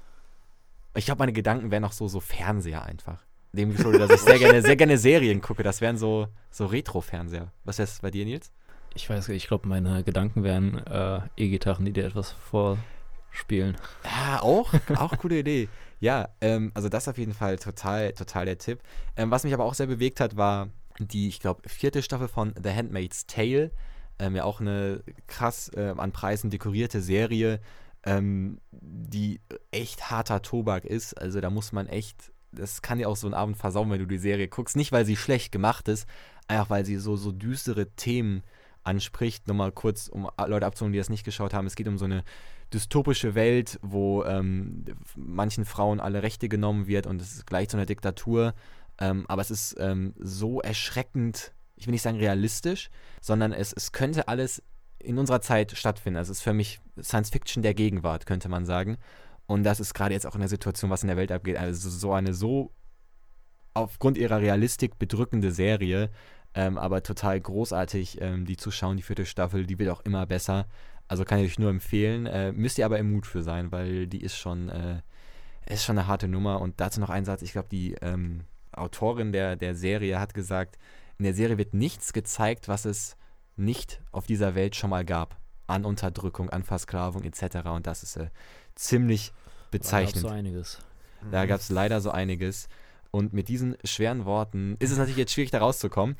[0.95, 3.28] Ich glaube, meine Gedanken wären auch so, so Fernseher einfach.
[3.53, 5.63] Dem geschuldet, dass ich sehr gerne, sehr gerne Serien gucke.
[5.63, 7.51] Das wären so, so Retro-Fernseher.
[7.65, 8.53] Was ist bei dir, Nils?
[8.95, 13.77] Ich weiß, ich glaube, meine Gedanken wären äh, E-Gitarren, die dir etwas vorspielen.
[14.05, 15.69] Ja, auch, auch coole Idee.
[16.01, 18.81] Ja, ähm, also das auf jeden Fall total, total der Tipp.
[19.17, 22.55] Ähm, was mich aber auch sehr bewegt hat, war die, ich glaube, vierte Staffel von
[22.63, 23.71] The Handmaid's Tale.
[24.19, 27.61] Ähm, ja, auch eine krass äh, an Preisen dekorierte Serie,
[28.05, 31.15] ähm, die echt harter Tobak ist.
[31.15, 34.07] Also da muss man echt, das kann dir auch so einen Abend versauen, wenn du
[34.07, 34.77] die Serie guckst.
[34.77, 36.09] Nicht, weil sie schlecht gemacht ist,
[36.47, 38.43] einfach weil sie so, so düstere Themen
[38.85, 39.49] anspricht.
[39.49, 41.67] Nochmal kurz, um Leute abzuholen, die das nicht geschaut haben.
[41.67, 42.25] Es geht um so eine
[42.73, 44.85] dystopische Welt, wo ähm,
[45.15, 48.55] manchen Frauen alle Rechte genommen wird und es ist gleich zu einer Diktatur.
[49.01, 53.93] Ähm, aber es ist ähm, so erschreckend, ich will nicht sagen realistisch, sondern es, es
[53.93, 54.63] könnte alles
[54.99, 56.19] in unserer Zeit stattfinden.
[56.19, 58.99] Also es ist für mich Science Fiction der Gegenwart, könnte man sagen.
[59.49, 61.89] Und das ist gerade jetzt auch in der Situation, was in der Welt abgeht, also
[61.89, 62.71] so eine so
[63.73, 66.11] aufgrund ihrer Realistik bedrückende Serie,
[66.55, 68.99] ähm, aber total großartig, ähm, die zu schauen.
[68.99, 70.67] Die vierte Staffel, die wird auch immer besser.
[71.07, 72.27] Also kann ich euch nur empfehlen.
[72.27, 75.01] Äh, müsst ihr aber im Mut für sein, weil die ist schon, äh,
[75.67, 76.61] ist schon eine harte Nummer.
[76.61, 77.41] Und dazu noch ein Satz.
[77.41, 80.77] Ich glaube, die ähm, Autorin der, der Serie hat gesagt,
[81.17, 83.17] in der Serie wird nichts gezeigt, was es
[83.57, 85.41] nicht auf dieser Welt schon mal gab.
[85.67, 87.69] An Unterdrückung, an Versklavung etc.
[87.69, 88.29] Und das ist äh,
[88.79, 89.33] ziemlich
[89.71, 90.25] bezeichnend.
[90.25, 90.79] Da gab so einiges.
[91.31, 92.69] Da gab es leider so einiges.
[93.11, 96.17] Und mit diesen schweren Worten ist es natürlich jetzt schwierig, da rauszukommen.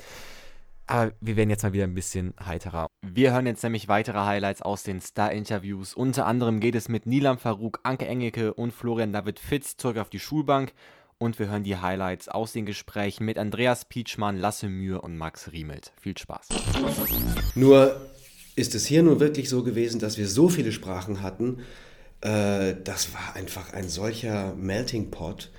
[0.87, 2.87] Aber wir werden jetzt mal wieder ein bisschen heiterer.
[3.07, 5.93] Wir hören jetzt nämlich weitere Highlights aus den Star-Interviews.
[5.93, 10.09] Unter anderem geht es mit Nilam Farouk, Anke Engelke und Florian David Fitz zurück auf
[10.09, 10.73] die Schulbank.
[11.19, 15.53] Und wir hören die Highlights aus den Gesprächen mit Andreas Pietschmann, Lasse Mühe und Max
[15.53, 15.93] Riemelt.
[16.01, 16.49] Viel Spaß.
[17.55, 18.01] Nur
[18.57, 21.59] ist es hier nun wirklich so gewesen, dass wir so viele Sprachen hatten.
[22.21, 25.51] Äh, das war einfach ein solcher Melting Pot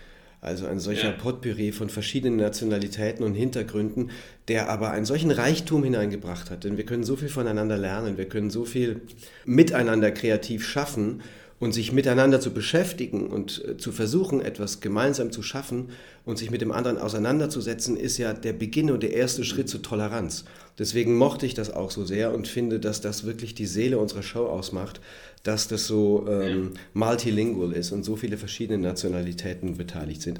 [0.42, 1.18] also ein solcher ja.
[1.18, 4.12] Potpourri von verschiedenen Nationalitäten und Hintergründen,
[4.48, 6.64] der aber einen solchen Reichtum hineingebracht hat.
[6.64, 9.02] Denn wir können so viel voneinander lernen, wir können so viel
[9.46, 11.22] miteinander kreativ schaffen
[11.60, 15.90] und sich miteinander zu beschäftigen und äh, zu versuchen, etwas gemeinsam zu schaffen
[16.30, 19.82] und sich mit dem anderen auseinanderzusetzen, ist ja der Beginn und der erste Schritt zur
[19.82, 20.46] Toleranz.
[20.78, 24.24] Deswegen mochte ich das auch so sehr und finde, dass das wirklich die Seele unserer
[24.24, 25.02] Show ausmacht,
[25.44, 30.40] dass das so ähm, multilingual ist und so viele verschiedene Nationalitäten beteiligt sind.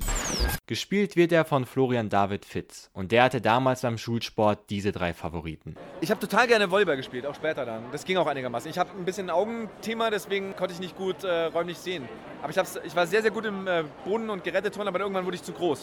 [0.68, 5.14] Gespielt wird er von Florian David Fitz und der hatte damals beim Schulsport diese drei
[5.14, 5.76] Favoriten.
[6.02, 7.84] Ich habe total gerne Volleyball gespielt, auch später dann.
[7.92, 8.70] Das ging auch einigermaßen.
[8.70, 12.04] Ich habe ein bisschen ein Augenthema, deswegen konnte ich nicht gut äh, räumlich sehen.
[12.42, 15.36] Aber ich, ich war sehr, sehr gut im äh, Boden- und Geräteturnen, aber irgendwann wurde
[15.36, 15.79] ich zu groß.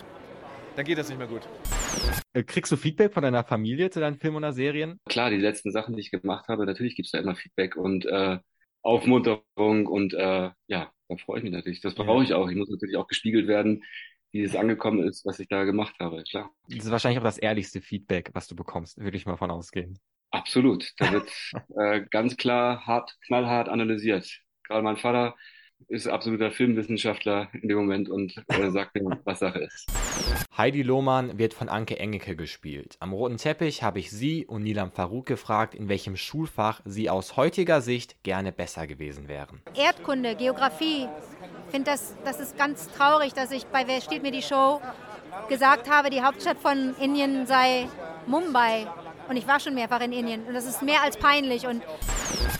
[0.76, 1.42] Dann geht das nicht mehr gut.
[2.34, 5.00] Äh, kriegst du Feedback von deiner Familie zu deinen Filmen oder Serien?
[5.08, 8.04] Klar, die letzten Sachen, die ich gemacht habe, natürlich gibt es da immer Feedback und
[8.04, 8.38] äh,
[8.82, 11.80] Aufmunterung und äh, ja, da freue ich mich natürlich.
[11.80, 12.48] Das brauche ich auch.
[12.48, 13.82] Ich muss natürlich auch gespiegelt werden,
[14.32, 16.50] wie es angekommen ist, was ich da gemacht habe, klar.
[16.68, 19.98] Das ist wahrscheinlich auch das ehrlichste Feedback, was du bekommst, würde ich mal von ausgehen.
[20.30, 20.92] Absolut.
[20.98, 21.30] Da wird
[21.78, 24.40] äh, ganz klar, hart, knallhart analysiert.
[24.64, 25.36] Gerade mein Vater
[25.88, 29.86] ist absoluter Filmwissenschaftler in dem Moment und äh, sagt mir, was Sache ist.
[30.56, 32.96] Heidi Lohmann wird von Anke Engelke gespielt.
[33.00, 37.36] Am roten Teppich habe ich sie und Nilam Farouk gefragt, in welchem Schulfach sie aus
[37.36, 39.62] heutiger Sicht gerne besser gewesen wären.
[39.74, 41.06] Erdkunde, Geografie.
[41.66, 44.80] Ich finde, das, das ist ganz traurig, dass ich bei Wer steht mir die Show
[45.48, 47.86] gesagt habe, die Hauptstadt von Indien sei
[48.26, 48.86] Mumbai.
[49.28, 51.66] Und ich war schon mehrfach in Indien und das ist mehr als peinlich.
[51.66, 51.82] Und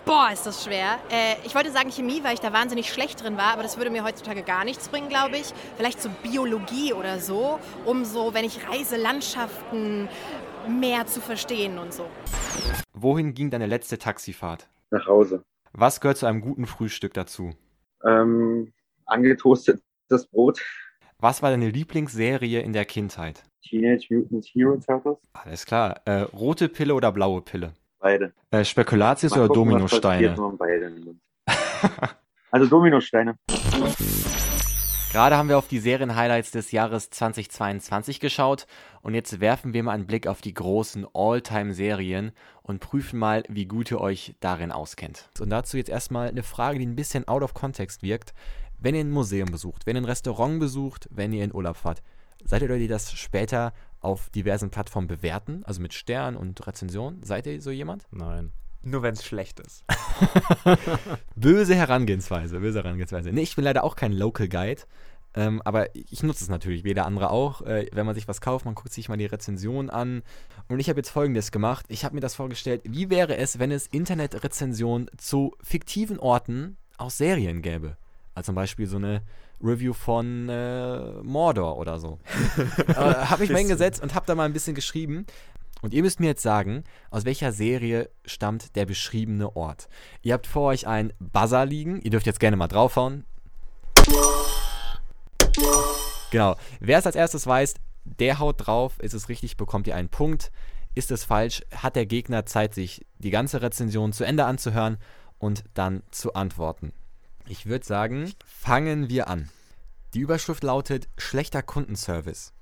[0.07, 0.98] Boah, ist das schwer.
[1.11, 3.90] Äh, ich wollte sagen Chemie, weil ich da wahnsinnig schlecht drin war, aber das würde
[3.90, 5.52] mir heutzutage gar nichts bringen, glaube ich.
[5.76, 10.09] Vielleicht so Biologie oder so, um so, wenn ich reise, Landschaften
[10.68, 12.07] mehr zu verstehen und so.
[12.94, 14.68] Wohin ging deine letzte Taxifahrt?
[14.90, 15.42] Nach Hause.
[15.72, 17.55] Was gehört zu einem guten Frühstück dazu?
[18.05, 18.72] Ähm,
[19.07, 20.62] angetoastetes Brot.
[21.18, 23.42] Was war deine Lieblingsserie in der Kindheit?
[23.62, 25.19] Teenage Mutant Hero Turtles.
[25.33, 26.01] Alles klar.
[26.05, 27.73] Äh, rote Pille oder blaue Pille?
[27.99, 28.33] Beide.
[28.51, 30.37] Äh, Spekulatius oder gucken, Dominosteine?
[32.51, 33.37] also Dominosteine.
[35.12, 38.66] Gerade haben wir auf die Serien-Highlights des Jahres 2022 geschaut
[39.01, 43.64] und jetzt werfen wir mal einen Blick auf die großen All-Time-Serien und prüfen mal, wie
[43.64, 45.31] gut ihr euch darin auskennt.
[45.40, 48.35] Und dazu jetzt erstmal eine Frage, die ein bisschen out of context wirkt.
[48.79, 52.03] Wenn ihr ein Museum besucht, wenn ihr ein Restaurant besucht, wenn ihr in Urlaub fahrt,
[52.44, 57.22] seid ihr Leute, die das später auf diversen Plattformen bewerten, also mit Sternen und Rezensionen?
[57.22, 58.07] Seid ihr so jemand?
[58.11, 58.53] Nein.
[58.83, 59.85] Nur wenn es schlecht ist.
[61.37, 63.33] böse Herangehensweise, böse Herangehensweise.
[63.33, 64.83] Nee, ich bin leider auch kein Local Guide.
[65.35, 67.62] Ähm, aber ich nutze es natürlich, wie jeder andere auch.
[67.62, 70.22] Äh, wenn man sich was kauft, man guckt sich mal die Rezension an.
[70.68, 71.85] Und ich habe jetzt folgendes gemacht.
[71.88, 77.18] Ich habe mir das vorgestellt, wie wäre es, wenn es Internetrezensionen zu fiktiven Orten aus
[77.18, 77.96] Serien gäbe?
[78.35, 79.22] Also zum Beispiel so eine
[79.62, 82.19] Review von äh, Mordor oder so.
[82.88, 85.27] äh, habe ich mal hingesetzt und habe da mal ein bisschen geschrieben.
[85.83, 89.88] Und ihr müsst mir jetzt sagen, aus welcher Serie stammt der beschriebene Ort.
[90.23, 92.01] Ihr habt vor euch einen Buzzer liegen.
[92.01, 93.25] Ihr dürft jetzt gerne mal draufhauen.
[96.31, 96.57] Genau.
[96.81, 98.99] Wer es als erstes weiß, der haut drauf.
[99.01, 100.51] Ist es richtig, bekommt ihr einen Punkt.
[100.95, 104.97] Ist es falsch, hat der Gegner Zeit, sich die ganze Rezension zu Ende anzuhören
[105.38, 106.92] und dann zu antworten.
[107.48, 109.48] Ich würde sagen, fangen wir an.
[110.14, 112.52] Die Überschrift lautet Schlechter Kundenservice.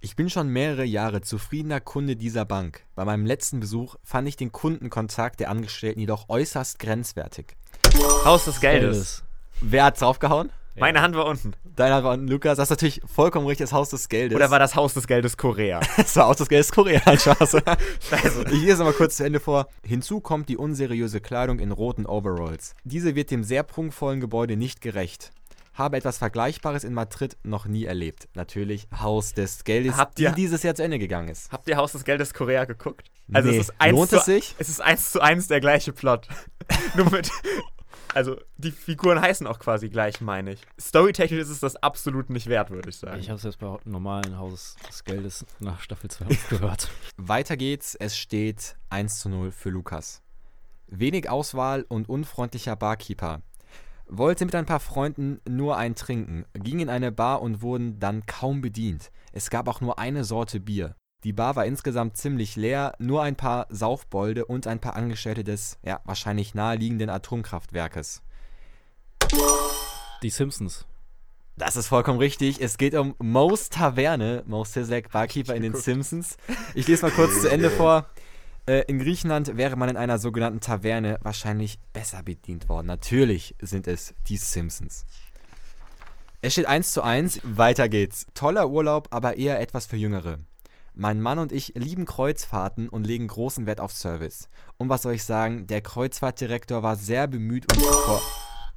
[0.00, 2.84] Ich bin schon mehrere Jahre zufriedener Kunde dieser Bank.
[2.96, 7.56] Bei meinem letzten Besuch fand ich den Kundenkontakt der Angestellten jedoch äußerst grenzwertig.
[8.24, 9.22] Haus des Geldes.
[9.60, 10.50] Wer hat's draufgehauen?
[10.76, 11.52] Meine Hand war unten.
[11.76, 12.56] Deiner war unten, Lukas.
[12.56, 14.34] Das ist natürlich vollkommen richtig, das Haus des Geldes.
[14.36, 15.80] Oder war das Haus des Geldes Korea?
[15.96, 17.54] das war Haus des Geldes Korea, ein Spaß.
[18.52, 19.68] Ich lese mal kurz zu Ende vor.
[19.84, 22.74] Hinzu kommt die unseriöse Kleidung in roten Overalls.
[22.84, 25.30] Diese wird dem sehr prunkvollen Gebäude nicht gerecht.
[25.74, 28.28] Habe etwas Vergleichbares in Madrid noch nie erlebt.
[28.34, 31.50] Natürlich Haus des Geldes, Habt ihr- die dieses Jahr zu Ende gegangen ist.
[31.50, 33.10] Habt ihr Haus des Geldes Korea geguckt?
[33.32, 33.56] Also Nee.
[33.58, 34.54] es ist eins Lohnt zu, es sich?
[34.58, 36.28] Es ist eins zu eins der gleiche Plot.
[36.96, 37.28] Nur mit.
[38.14, 40.60] Also die Figuren heißen auch quasi gleich, meine ich.
[40.80, 43.18] Storytechnisch ist es das absolut nicht wert, würde ich sagen.
[43.18, 46.90] Ich habe es jetzt bei normalen Haus des Geldes nach Staffel 2 aufgehört.
[47.16, 47.96] Weiter geht's.
[47.96, 50.22] Es steht 1 zu 0 für Lukas.
[50.86, 53.42] Wenig Auswahl und unfreundlicher Barkeeper.
[54.06, 58.26] Wollte mit ein paar Freunden nur ein trinken, ging in eine Bar und wurden dann
[58.26, 59.10] kaum bedient.
[59.32, 60.94] Es gab auch nur eine Sorte Bier.
[61.24, 65.78] Die Bar war insgesamt ziemlich leer, nur ein paar Saufbolde und ein paar Angestellte des,
[65.82, 68.22] ja, wahrscheinlich naheliegenden Atomkraftwerkes.
[70.22, 70.84] Die Simpsons.
[71.56, 72.60] Das ist vollkommen richtig.
[72.60, 75.74] Es geht um Moe's Taverne, Moe Sislak, Barkeeper in den.
[75.74, 76.36] Simpsons.
[76.74, 78.06] Ich lese mal kurz zu Ende vor.
[78.66, 82.86] Äh, in Griechenland wäre man in einer sogenannten Taverne wahrscheinlich besser bedient worden.
[82.86, 85.06] Natürlich sind es die Simpsons.
[86.42, 87.40] Es steht 1 zu 1.
[87.44, 88.26] Weiter geht's.
[88.34, 90.38] Toller Urlaub, aber eher etwas für Jüngere.
[90.96, 94.48] Mein Mann und ich lieben Kreuzfahrten und legen großen Wert auf Service.
[94.76, 97.84] Und was soll ich sagen, der Kreuzfahrtdirektor war sehr bemüht und.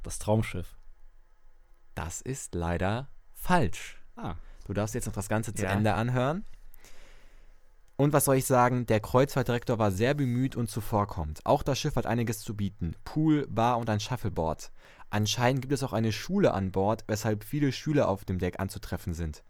[0.02, 0.76] Das Traumschiff.
[1.94, 4.00] Das ist leider falsch.
[4.16, 4.34] Ah.
[4.66, 5.70] Du darfst jetzt noch das Ganze zu Ja.
[5.70, 6.44] Ende anhören.
[7.96, 8.86] Und was soll ich sagen?
[8.86, 11.40] Der Kreuzfahrtdirektor war sehr bemüht und zuvorkommend.
[11.44, 12.94] Auch das Schiff hat einiges zu bieten.
[13.04, 14.70] Pool, Bar und ein Shuffleboard.
[15.10, 19.14] Anscheinend gibt es auch eine Schule an Bord, weshalb viele Schüler auf dem Deck anzutreffen
[19.14, 19.42] sind.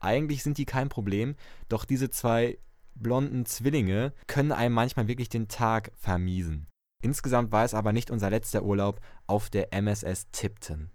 [0.00, 1.36] Eigentlich sind die kein Problem,
[1.68, 2.58] doch diese zwei
[2.94, 6.66] blonden Zwillinge können einem manchmal wirklich den Tag vermiesen.
[7.02, 10.90] Insgesamt war es aber nicht unser letzter Urlaub auf der MSS Tipton.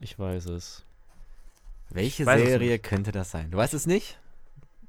[0.00, 0.84] Ich weiß es.
[1.90, 3.50] Welche weiß es Serie könnte das sein?
[3.50, 4.18] Du weißt es nicht?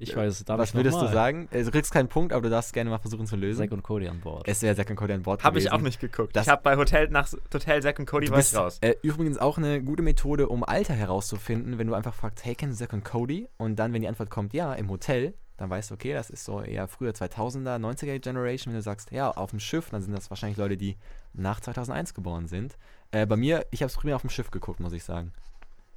[0.09, 0.45] Ich weiß es.
[0.45, 1.47] Darf Was ich würdest du sagen?
[1.51, 3.59] Äh, Du kriegst keinen Punkt, aber du darfst gerne mal versuchen zu lösen.
[3.63, 4.47] Zack und Cody an Bord.
[4.47, 6.35] es wäre Zack und Cody an Bord Habe ich auch nicht geguckt.
[6.35, 8.77] Das- ich habe bei Hotel nach Hotel Zack und Cody Du bist raus.
[8.81, 12.73] äh, übrigens auch eine gute Methode, um Alter herauszufinden, wenn du einfach fragst, hey, kennen
[12.73, 13.47] Sie Zack und Cody?
[13.57, 16.45] Und dann, wenn die Antwort kommt, ja, im Hotel, dann weißt du, okay, das ist
[16.45, 18.73] so eher früher 2000er, 90er Generation.
[18.73, 20.97] Wenn du sagst, ja, auf dem Schiff, dann sind das wahrscheinlich Leute, die
[21.33, 22.75] nach 2001 geboren sind.
[23.11, 25.31] Äh, bei mir, ich habe es primär auf dem Schiff geguckt, muss ich sagen.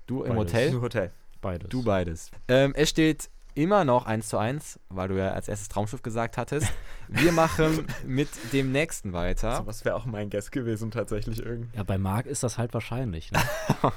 [0.07, 0.53] Du im Beides.
[0.53, 0.71] Hotel?
[0.73, 1.11] Nur Hotel.
[1.41, 1.69] Beides.
[1.71, 2.31] Du beides.
[2.49, 6.37] Ähm, es steht immer noch 1 zu 1, weil du ja als erstes Traumschiff gesagt
[6.37, 6.71] hattest.
[7.09, 9.57] Wir machen mit dem nächsten weiter.
[9.57, 11.77] So was wäre auch mein Guess gewesen tatsächlich irgendwie.
[11.77, 13.33] Ja, bei Marc ist das halt wahrscheinlich.
[13.33, 13.41] Ne?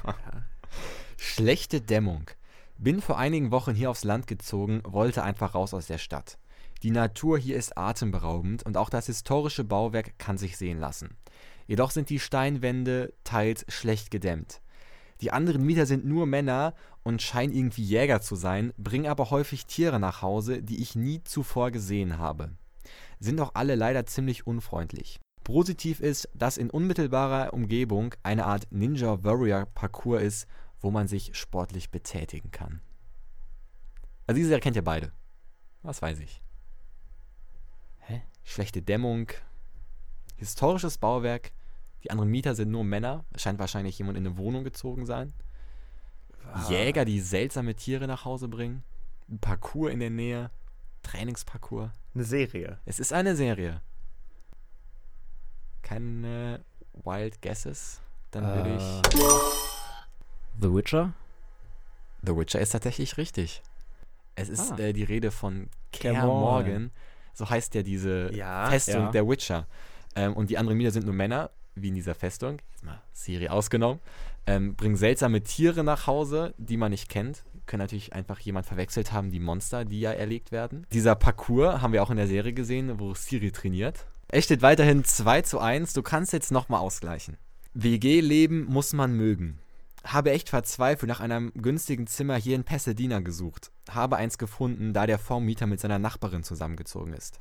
[1.16, 2.30] Schlechte Dämmung.
[2.78, 6.38] Bin vor einigen Wochen hier aufs Land gezogen, wollte einfach raus aus der Stadt.
[6.82, 11.18] Die Natur hier ist atemberaubend und auch das historische Bauwerk kann sich sehen lassen.
[11.66, 14.62] Jedoch sind die Steinwände teils schlecht gedämmt.
[15.20, 19.66] Die anderen Mieter sind nur Männer und scheinen irgendwie Jäger zu sein, bringen aber häufig
[19.66, 22.50] Tiere nach Hause, die ich nie zuvor gesehen habe.
[23.18, 25.20] Sind auch alle leider ziemlich unfreundlich.
[25.44, 30.46] Positiv ist, dass in unmittelbarer Umgebung eine Art Ninja Warrior Parcours ist,
[30.80, 32.80] wo man sich sportlich betätigen kann.
[34.26, 35.12] Also diese Serie kennt ihr beide.
[35.82, 36.40] Was weiß ich.
[37.98, 38.22] Hä?
[38.44, 39.28] Schlechte Dämmung,
[40.36, 41.52] historisches Bauwerk,
[42.04, 45.32] die anderen Mieter sind nur Männer, es scheint wahrscheinlich jemand in eine Wohnung gezogen sein.
[46.68, 48.82] Jäger, die seltsame Tiere nach Hause bringen,
[49.28, 50.50] ein Parcours in der Nähe,
[51.02, 51.90] Trainingsparcours.
[52.14, 52.78] Eine Serie.
[52.86, 53.80] Es ist eine Serie.
[55.82, 56.60] Keine
[57.04, 58.00] Wild Guesses?
[58.30, 59.20] Dann würde ich.
[60.60, 61.12] The Witcher?
[62.22, 63.62] The Witcher ist tatsächlich richtig.
[64.36, 64.78] Es ist Ah.
[64.78, 65.68] äh, die Rede von
[66.02, 66.26] Morgan.
[66.26, 66.90] Morgan.
[67.32, 68.68] So heißt ja diese Ja.
[68.70, 69.10] Festung Ja.
[69.10, 69.66] der Witcher.
[70.16, 72.58] Ähm, und die anderen Mieter sind nur Männer, wie in dieser Festung.
[72.72, 74.00] Jetzt mal Siri ausgenommen.
[74.46, 77.44] Ähm, bringen seltsame Tiere nach Hause, die man nicht kennt.
[77.66, 80.86] Können natürlich einfach jemand verwechselt haben, die Monster, die ja erlegt werden.
[80.92, 84.06] Dieser Parcours haben wir auch in der Serie gesehen, wo Siri trainiert.
[84.28, 85.92] Es steht weiterhin 2 zu 1.
[85.92, 87.36] Du kannst jetzt nochmal ausgleichen.
[87.74, 89.58] WG-Leben muss man mögen.
[90.04, 93.70] Habe echt verzweifelt nach einem günstigen Zimmer hier in Pasadena gesucht.
[93.90, 97.40] Habe eins gefunden, da der Vormieter mit seiner Nachbarin zusammengezogen ist.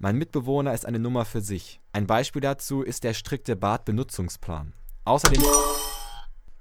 [0.00, 1.80] Mein Mitbewohner ist eine Nummer für sich.
[1.92, 4.72] Ein Beispiel dazu ist der strikte Badbenutzungsplan.
[5.04, 5.42] Außerdem.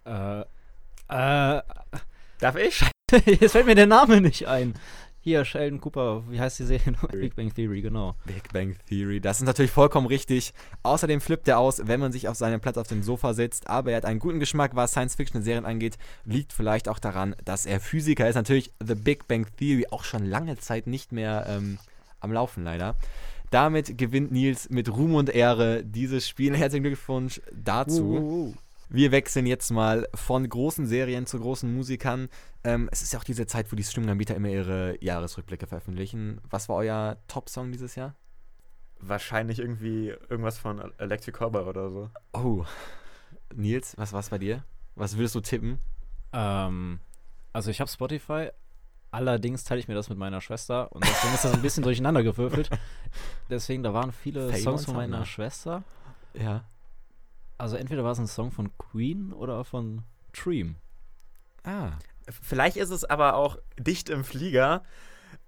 [0.05, 1.61] Äh, äh,
[2.39, 2.83] Darf ich?
[3.25, 4.73] jetzt fällt mir der Name nicht ein.
[5.19, 6.95] Hier, Sheldon Cooper, wie heißt die Serie?
[7.11, 8.15] Big Bang Theory, genau.
[8.25, 10.53] Big Bang Theory, das ist natürlich vollkommen richtig.
[10.81, 13.67] Außerdem flippt er aus, wenn man sich auf seinem Platz auf dem Sofa sitzt.
[13.67, 15.97] Aber er hat einen guten Geschmack, was Science-Fiction-Serien angeht.
[16.25, 18.35] Liegt vielleicht auch daran, dass er Physiker ist.
[18.35, 21.77] Natürlich The Big Bang Theory auch schon lange Zeit nicht mehr ähm,
[22.19, 22.95] am Laufen, leider.
[23.49, 26.55] Damit gewinnt Nils mit Ruhm und Ehre dieses Spiel.
[26.57, 28.55] Herzlichen Glückwunsch dazu.
[28.89, 32.29] Wir wechseln jetzt mal von großen Serien zu großen Musikern.
[32.63, 36.39] Ähm, es ist ja auch diese Zeit, wo die Streaming-Anbieter immer ihre Jahresrückblicke veröffentlichen.
[36.49, 38.15] Was war euer Top-Song dieses Jahr?
[38.99, 42.09] Wahrscheinlich irgendwie irgendwas von Electric Cowboy oder so.
[42.33, 42.65] Oh.
[43.53, 44.63] Nils, was war's bei dir?
[44.95, 45.79] Was würdest du tippen?
[46.31, 46.99] Ähm,
[47.53, 48.51] also ich habe Spotify,
[49.17, 52.23] allerdings teile ich mir das mit meiner Schwester und deswegen ist das ein bisschen durcheinander
[52.23, 52.69] gewürfelt.
[53.49, 55.25] Deswegen, da waren viele Fame Songs von meiner ne?
[55.25, 55.83] Schwester.
[56.33, 56.63] Ja.
[57.57, 60.03] Also entweder war es ein Song von Queen oder von
[60.33, 60.75] Dream.
[61.63, 61.91] Ah.
[62.41, 64.83] Vielleicht ist es aber auch dicht im Flieger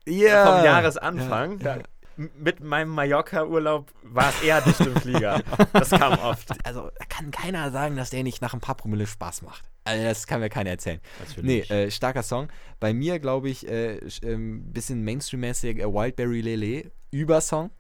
[0.08, 0.46] Ja.
[0.56, 1.60] vom Jahresanfang.
[1.60, 1.78] Ja,
[2.18, 5.42] m- Mit meinem Mallorca-Urlaub war es eher dicht im Flieger.
[5.74, 6.50] Das kam oft.
[6.66, 9.64] Also, da kann keiner sagen, dass der nicht nach ein paar Promille Spaß macht.
[9.90, 11.00] Also, das kann mir keiner erzählen.
[11.44, 12.48] Nee, äh, starker Song.
[12.80, 17.72] Bei mir, glaube ich, äh, sch- ähm, bisschen Mainstream-mäßig äh, Wildberry Lele, Übersong.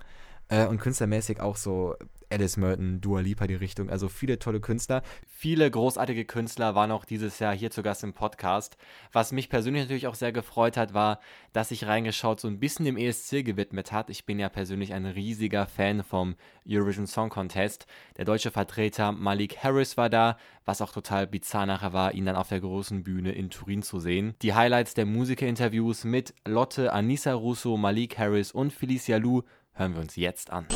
[0.51, 1.95] Äh, und künstlermäßig auch so
[2.31, 3.89] Alice Merton, Dua Lipa die Richtung.
[3.89, 5.01] Also viele tolle Künstler.
[5.27, 8.77] Viele großartige Künstler waren auch dieses Jahr hier zu Gast im Podcast.
[9.11, 11.19] Was mich persönlich natürlich auch sehr gefreut hat, war,
[11.53, 14.09] dass sich reingeschaut so ein bisschen dem ESC gewidmet hat.
[14.09, 16.35] Ich bin ja persönlich ein riesiger Fan vom
[16.67, 17.87] Eurovision Song Contest.
[18.17, 22.35] Der deutsche Vertreter Malik Harris war da, was auch total bizarr nachher war, ihn dann
[22.35, 24.35] auf der großen Bühne in Turin zu sehen.
[24.43, 29.41] Die Highlights der Musikerinterviews mit Lotte, Anissa Russo, Malik Harris und Felicia Lu
[29.79, 30.67] hören wir uns jetzt an.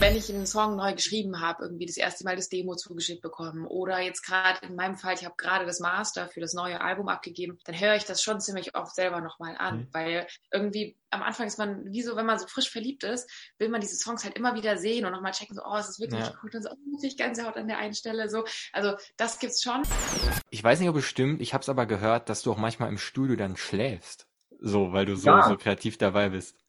[0.00, 3.66] wenn ich einen Song neu geschrieben habe, irgendwie das erste Mal das Demo zugeschickt bekommen
[3.66, 7.08] oder jetzt gerade in meinem Fall, ich habe gerade das Master für das neue Album
[7.08, 9.88] abgegeben, dann höre ich das schon ziemlich oft selber nochmal an, Mhm.
[9.92, 13.68] weil irgendwie am Anfang ist man, wie so, wenn man so frisch verliebt ist, will
[13.68, 16.24] man diese Songs halt immer wieder sehen und nochmal checken, so, oh, es ist wirklich
[16.26, 16.32] Ja.
[16.40, 18.44] gut und so, oh, ich Gänsehaut an der einen Stelle, so.
[18.72, 19.82] Also, das gibt's schon.
[20.50, 22.88] Ich weiß nicht, ob es stimmt, ich habe es aber gehört, dass du auch manchmal
[22.88, 24.26] im Studio dann schläfst.
[24.60, 25.42] So, weil du so, Ja.
[25.42, 26.63] so kreativ dabei bist.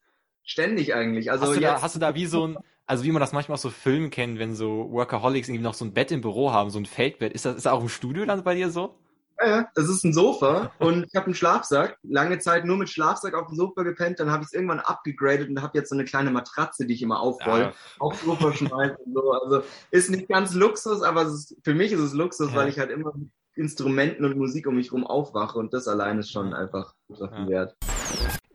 [0.46, 1.30] Ständig eigentlich.
[1.30, 3.54] Also hast, du da, hast du da wie so ein, also wie man das manchmal
[3.54, 6.70] aus so Filmen kennt, wenn so Workaholics irgendwie noch so ein Bett im Büro haben,
[6.70, 7.32] so ein Feldbett.
[7.32, 8.94] Ist das, ist das auch im Studio dann bei dir so?
[9.38, 11.98] Ja, ja, das ist ein Sofa und ich habe einen Schlafsack.
[12.04, 15.50] Lange Zeit nur mit Schlafsack auf dem Sofa gepennt, dann habe ich es irgendwann abgegradet
[15.50, 17.72] und habe jetzt so eine kleine Matratze, die ich immer aufroll, Ja.
[17.98, 19.32] aufs Sofa schmeiße und so.
[19.32, 22.56] Also ist nicht ganz Luxus, aber es ist, für mich ist es Luxus, Ja.
[22.56, 26.18] weil ich halt immer mit Instrumenten und Musik um mich rum aufwache und das allein
[26.18, 27.74] ist schon einfach viel wert.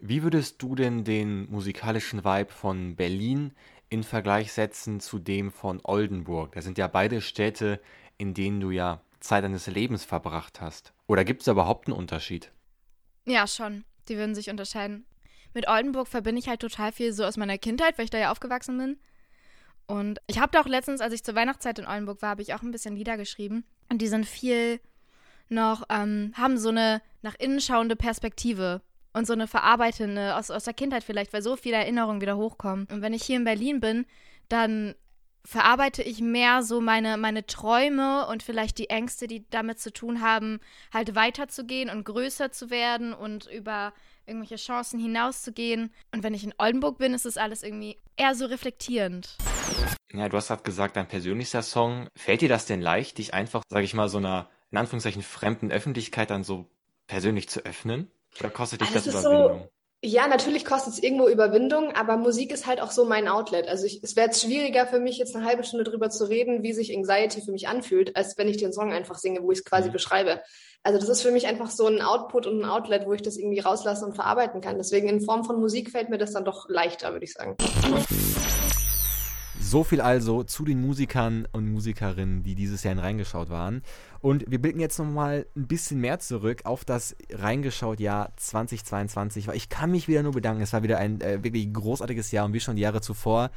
[0.04, 3.54] Wie würdest du denn den musikalischen Vibe von Berlin
[3.88, 6.54] in Vergleich setzen zu dem von Oldenburg?
[6.54, 7.80] Das sind ja beide Städte,
[8.18, 10.92] in denen du ja Zeit deines Lebens verbracht hast.
[11.06, 12.52] Oder gibt es überhaupt einen Unterschied?
[13.26, 13.86] Ja, schon.
[14.10, 15.06] Die würden sich unterscheiden.
[15.54, 18.32] Mit Oldenburg verbinde ich halt total viel so aus meiner Kindheit, weil ich da ja
[18.32, 18.98] aufgewachsen bin.
[19.86, 22.56] Und ich habe da auch letztens, als ich zur Weihnachtszeit in Oldenburg war, habe ich
[22.56, 23.66] auch ein bisschen Lieder geschrieben.
[23.88, 24.80] Und die sind viel
[25.48, 28.82] noch, ähm, haben so eine nach innen schauende Perspektive
[29.14, 32.88] und so eine verarbeitende aus, aus der Kindheit vielleicht, weil so viele Erinnerungen wieder hochkommen.
[32.92, 34.06] Und wenn ich hier in Berlin bin,
[34.50, 34.96] dann
[35.44, 40.22] verarbeite ich mehr so meine, meine Träume und vielleicht die Ängste, die damit zu tun
[40.22, 40.60] haben,
[40.94, 43.94] halt weiterzugehen und größer zu werden und über
[44.26, 45.92] irgendwelche Chancen hinauszugehen.
[46.14, 49.38] Und wenn ich in Oldenburg bin, ist es alles irgendwie eher so reflektierend.
[50.14, 52.08] Ja, du hast gerade gesagt, dein persönlichster Song.
[52.16, 55.72] Fällt dir das denn leicht, dich einfach, sag ich mal, so einer, in Anführungszeichen, fremden
[55.72, 56.70] Öffentlichkeit dann so
[57.08, 58.12] persönlich zu öffnen?
[58.40, 59.62] Oder kostet dich Ah, das, das Überwindung?
[59.62, 59.70] so,
[60.04, 63.68] ja, natürlich kostet es irgendwo Überwindung, aber Musik ist halt auch so mein Outlet.
[63.68, 66.64] Also ich, es wäre jetzt schwieriger für mich, jetzt eine halbe Stunde drüber zu reden,
[66.64, 69.60] wie sich Anxiety für mich anfühlt, als wenn ich den Song einfach singe, wo ich
[69.60, 69.94] es quasi Mhm.
[69.94, 70.42] beschreibe.
[70.84, 73.38] Also das ist für mich einfach so ein Output und ein Outlet, wo ich das
[73.38, 74.78] irgendwie rauslassen und verarbeiten kann.
[74.78, 77.56] Deswegen in Form von Musik fällt mir das dann doch leichter, würde ich sagen.
[79.72, 83.84] So viel also zu den Musikern und Musikerinnen, die dieses Jahr in reingeschaut waren.
[84.20, 89.56] Und wir blicken jetzt nochmal ein bisschen mehr zurück auf das reingeschaut Jahr 2022, weil
[89.56, 90.62] ich kann mich wieder nur bedanken.
[90.62, 93.50] Es war wieder ein äh, wirklich großartiges Jahr und wie schon die Jahre zuvor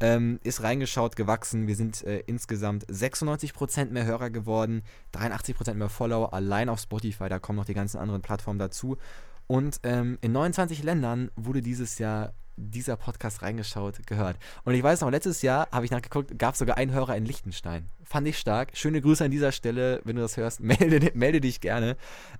[0.00, 1.66] ähm, ist reingeschaut gewachsen.
[1.66, 4.82] Wir sind äh, insgesamt 96% mehr Hörer geworden,
[5.14, 7.30] 83% mehr Follower allein auf Spotify.
[7.30, 8.98] Da kommen noch die ganzen anderen Plattformen dazu.
[9.46, 14.36] Und ähm, in 29 Ländern wurde dieses Jahr dieser Podcast reingeschaut, gehört.
[14.64, 17.24] Und ich weiß noch, letztes Jahr habe ich nachgeguckt, gab es sogar einen Hörer in
[17.24, 17.88] Liechtenstein.
[18.04, 18.76] Fand ich stark.
[18.76, 20.60] Schöne Grüße an dieser Stelle, wenn du das hörst.
[20.62, 21.96] Melde, melde dich gerne.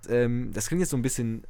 [0.09, 1.43] Ähm, das klingt jetzt so ein bisschen,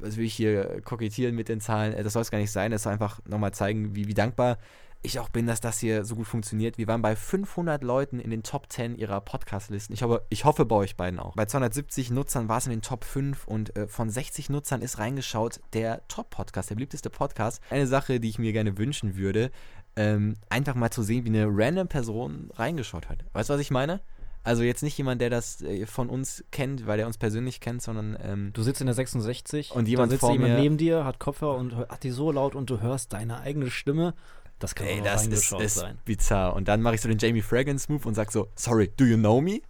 [0.00, 1.92] was will ich hier kokettieren mit den Zahlen.
[1.92, 2.70] Äh, das soll es gar nicht sein.
[2.70, 4.58] Das soll einfach nochmal zeigen, wie, wie dankbar
[5.04, 6.78] ich auch bin, dass das hier so gut funktioniert.
[6.78, 9.92] Wir waren bei 500 Leuten in den Top 10 ihrer Podcast-Listen.
[9.92, 11.34] Ich, hoffe, ich hoffe bei euch beiden auch.
[11.34, 14.98] Bei 270 Nutzern war es in den Top 5 und äh, von 60 Nutzern ist
[14.98, 17.60] reingeschaut der Top-Podcast, der beliebteste Podcast.
[17.70, 19.50] Eine Sache, die ich mir gerne wünschen würde,
[19.96, 23.24] ähm, einfach mal zu sehen, wie eine random Person reingeschaut hat.
[23.34, 24.00] Weißt du, was ich meine?
[24.42, 27.82] Also jetzt nicht jemand, der das äh, von uns kennt, weil er uns persönlich kennt,
[27.82, 31.56] sondern ähm, du sitzt in der 66 und jemand sitzt jemand neben dir, hat Kopfhörer
[31.56, 34.14] und hat die so laut und du hörst deine eigene Stimme.
[34.58, 35.98] Das kann Ey, auch das ist, ist sein.
[36.04, 36.54] bizarr.
[36.54, 39.16] Und dann mache ich so den Jamie Fragrance Move und sag so, sorry, do you
[39.16, 39.60] know me?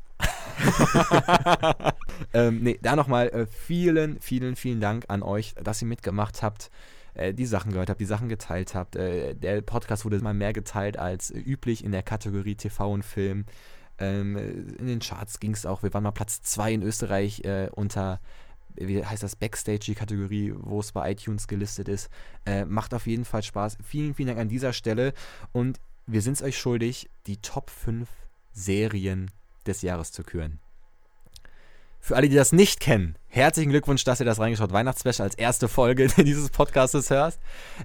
[2.32, 6.70] ähm, nee, da nochmal äh, vielen, vielen, vielen Dank an euch, dass ihr mitgemacht habt,
[7.14, 8.96] äh, die Sachen gehört habt, die Sachen geteilt habt.
[8.96, 13.04] Äh, der Podcast wurde mal mehr geteilt als äh, üblich in der Kategorie TV und
[13.04, 13.46] Film.
[13.98, 14.36] Ähm,
[14.78, 15.82] in den Charts ging es auch.
[15.82, 18.20] Wir waren mal Platz 2 in Österreich äh, unter
[18.74, 22.10] wie heißt das, Backstage, die Kategorie, wo es bei iTunes gelistet ist.
[22.46, 23.78] Äh, macht auf jeden Fall Spaß.
[23.82, 25.12] Vielen, vielen Dank an dieser Stelle.
[25.52, 28.08] Und wir sind es euch schuldig, die Top 5
[28.52, 29.30] Serien
[29.66, 30.60] des Jahres zu küren.
[32.00, 35.68] Für alle, die das nicht kennen, herzlichen Glückwunsch, dass ihr das reingeschaut Weihnachtsspecial als erste
[35.68, 37.40] Folge dieses Podcastes hörst.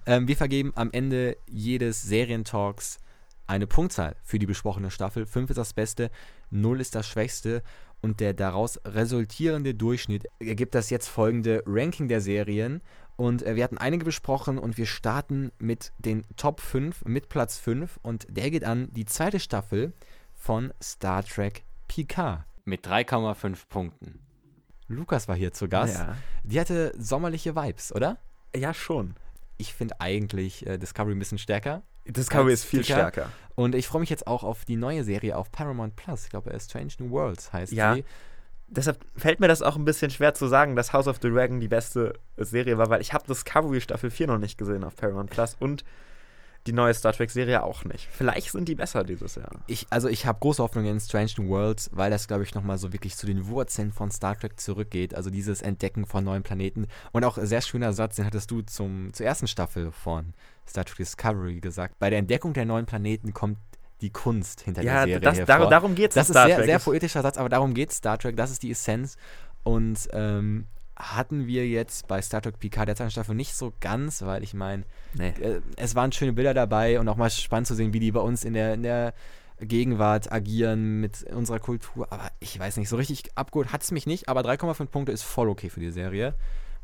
[0.05, 2.99] Ähm, wir vergeben am Ende jedes Serientalks
[3.47, 5.25] eine Punktzahl für die besprochene Staffel.
[5.25, 6.11] 5 ist das Beste,
[6.51, 7.63] 0 ist das Schwächste
[8.01, 12.81] und der daraus resultierende Durchschnitt ergibt das jetzt folgende Ranking der Serien.
[13.17, 17.57] Und äh, wir hatten einige besprochen und wir starten mit den Top 5, mit Platz
[17.57, 17.99] 5.
[18.01, 19.93] Und der geht an die zweite Staffel
[20.33, 24.19] von Star Trek Picard mit 3,5 Punkten.
[24.87, 25.95] Lukas war hier zu Gast.
[25.95, 26.15] Ja.
[26.43, 28.17] Die hatte sommerliche Vibes, oder?
[28.55, 29.15] Ja, schon.
[29.57, 31.83] Ich finde eigentlich äh, Discovery ein bisschen stärker.
[32.05, 33.13] Discovery ist viel Picard.
[33.13, 33.31] stärker.
[33.55, 36.23] Und ich freue mich jetzt auch auf die neue Serie auf Paramount Plus.
[36.23, 37.95] Ich glaube, Strange New Worlds heißt Ja.
[37.95, 38.05] sie.
[38.67, 41.59] Deshalb fällt mir das auch ein bisschen schwer zu sagen, dass House of the Dragon
[41.59, 45.29] die beste Serie war, weil ich habe Discovery Staffel 4 noch nicht gesehen auf Paramount
[45.31, 45.83] Plus und
[46.67, 48.07] die neue Star Trek Serie auch nicht.
[48.11, 49.49] Vielleicht sind die besser dieses Jahr.
[49.67, 52.77] Ich, also ich habe große Hoffnung in Strange New Worlds, weil das, glaube ich, nochmal
[52.77, 55.15] so wirklich zu den Wurzeln von Star Trek zurückgeht.
[55.15, 56.87] Also dieses Entdecken von neuen Planeten.
[57.11, 60.33] Und auch ein sehr schöner Satz, den hattest du zum, zur ersten Staffel von
[60.69, 61.95] Star Trek Discovery gesagt.
[61.99, 63.57] Bei der Entdeckung der neuen Planeten kommt
[64.01, 65.57] die Kunst hinter Ja, der Serie das- hervor.
[65.57, 66.65] dar- darum geht's in Das ist Star sehr, Trek.
[66.67, 68.37] sehr poetischer Satz, aber darum geht Star Trek.
[68.37, 69.17] Das ist die Essenz.
[69.63, 74.21] Und ähm, hatten wir jetzt bei Star Trek Picard der zweiten Staffel nicht so ganz,
[74.21, 74.83] weil ich meine,
[75.15, 75.29] Nee.
[75.41, 78.19] äh, es waren schöne Bilder dabei und auch mal spannend zu sehen, wie die bei
[78.21, 79.13] uns in der, in der
[79.61, 82.07] Gegenwart agieren mit unserer Kultur.
[82.11, 84.29] Aber ich weiß nicht, so richtig abgeholt hat es mich nicht.
[84.29, 86.35] Aber 3,5 Punkte ist voll okay für die Serie.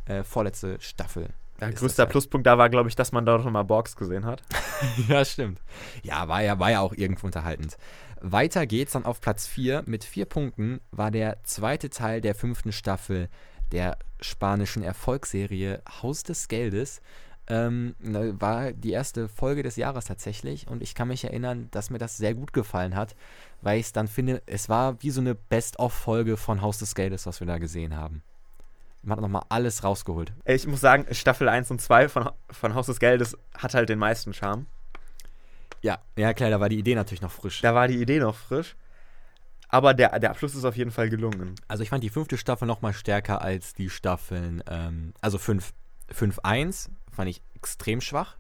[0.05, 1.29] Äh, vorletzte Staffel.
[1.59, 4.25] Der ist größter das Pluspunkt da war, glaube ich, dass man dort nochmal Borgs gesehen
[4.25, 4.43] hat.
[5.07, 5.61] ja, stimmt.
[6.03, 7.77] Ja, war ja, war ja auch irgendwo unterhaltend.
[8.21, 9.83] Weiter geht's dann auf Platz 4.
[9.85, 13.29] Mit vier Punkten war der zweite Teil der fünften Staffel
[13.71, 17.01] der spanischen Erfolgsserie Haus des Geldes.
[17.47, 21.91] Ähm, ne, war die erste Folge des Jahres tatsächlich und ich kann mich erinnern, dass
[21.91, 23.15] mir das sehr gut gefallen hat,
[23.61, 27.27] weil ich es dann finde, es war wie so eine Best-of-Folge von Haus des Geldes,
[27.27, 28.23] was wir da gesehen haben.
[29.05, 30.33] Man hat nochmal alles rausgeholt.
[30.45, 33.99] Ich muss sagen, Staffel 1 und 2 von, von Haus des Geldes hat halt den
[33.99, 34.65] meisten Charme.
[35.81, 37.61] Ja, ja klar, da war die Idee natürlich noch frisch.
[37.61, 38.75] Da war die Idee noch frisch.
[39.69, 41.53] Aber der, der Abschluss ist auf jeden Fall gelungen.
[41.67, 46.89] Also ich fand die fünfte Staffel noch mal stärker als die Staffeln, ähm, also 5.1
[47.11, 48.37] fand ich extrem schwach.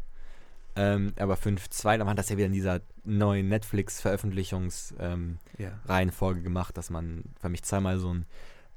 [0.75, 5.79] Ähm, aber 5.2, da hat das ja wieder in dieser neuen Netflix-Veröffentlichungs-Reihenfolge Ja.
[5.85, 8.25] Reihenfolge gemacht, dass man für mich zweimal so ein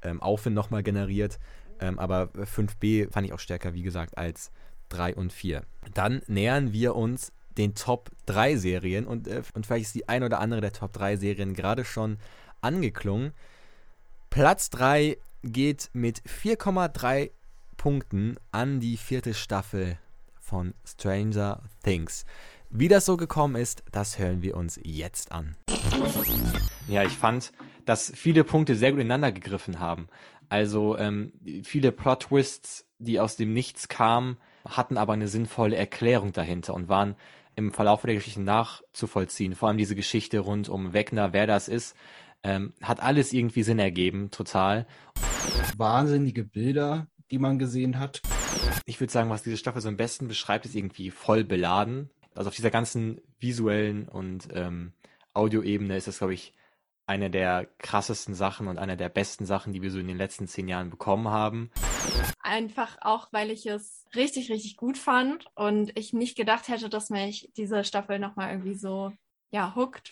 [0.01, 1.39] ähm, Aufwind noch mal generiert.
[1.79, 4.51] Ähm, aber 5b fand ich auch stärker, wie gesagt, als
[4.89, 5.63] 3 und 4.
[5.93, 10.23] Dann nähern wir uns den Top 3 Serien und, äh, und vielleicht ist die ein
[10.23, 12.17] oder andere der Top 3 Serien gerade schon
[12.61, 13.33] angeklungen.
[14.29, 17.31] Platz 3 geht mit 4,3
[17.77, 19.97] Punkten an die vierte Staffel
[20.39, 22.25] von Stranger Things.
[22.69, 25.55] Wie das so gekommen ist, das hören wir uns jetzt an.
[26.87, 27.51] Ja, ich fand,
[27.85, 30.07] dass viele Punkte sehr gut ineinander gegriffen haben.
[30.49, 31.31] Also ähm,
[31.63, 34.37] viele Plot-Twists, die aus dem Nichts kamen,
[34.67, 37.15] hatten aber eine sinnvolle Erklärung dahinter und waren
[37.55, 39.55] im Verlauf der Geschichte nachzuvollziehen.
[39.55, 41.95] Vor allem diese Geschichte rund um Wegner, wer das ist,
[42.43, 44.87] ähm, hat alles irgendwie Sinn ergeben, total.
[45.77, 48.21] Wahnsinnige Bilder, die man gesehen hat.
[48.85, 52.09] Ich würde sagen, was diese Staffel so am besten beschreibt, ist irgendwie voll beladen.
[52.33, 54.93] Also auf dieser ganzen visuellen und ähm,
[55.33, 56.53] Audioebene ist das, glaube ich,
[57.09, 60.47] eine der krassesten Sachen und eine der besten Sachen, die wir so in den letzten
[60.47, 61.71] zehn Jahren bekommen haben.
[62.39, 67.09] Einfach auch, weil ich es richtig, richtig gut fand und ich nicht gedacht hätte, dass
[67.09, 69.11] mich diese Staffel nochmal irgendwie so,
[69.49, 70.09] ja, hookt.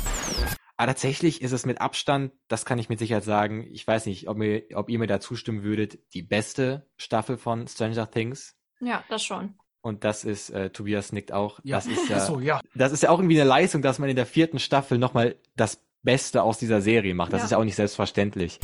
[0.75, 4.27] Aber tatsächlich ist es mit Abstand, das kann ich mit Sicherheit sagen, ich weiß nicht,
[4.27, 8.55] ob, mir, ob ihr mir da zustimmen würdet, die beste Staffel von Stranger Things.
[8.79, 9.53] Ja, das schon.
[9.81, 11.77] Und das ist, äh, Tobias nickt auch, Ja.
[11.77, 12.59] das ist ja, so, ja.
[12.73, 15.86] das ist ja auch irgendwie eine Leistung, dass man in der vierten Staffel nochmal das
[16.07, 17.33] Beste aus dieser Serie macht.
[17.33, 17.45] Das Ja.
[17.45, 18.59] ist ja auch nicht selbstverständlich.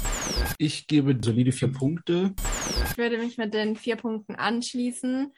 [0.58, 2.34] Ich gebe solide vier Punkte.
[2.90, 5.34] Ich würde mich mit den vier Punkten anschließen.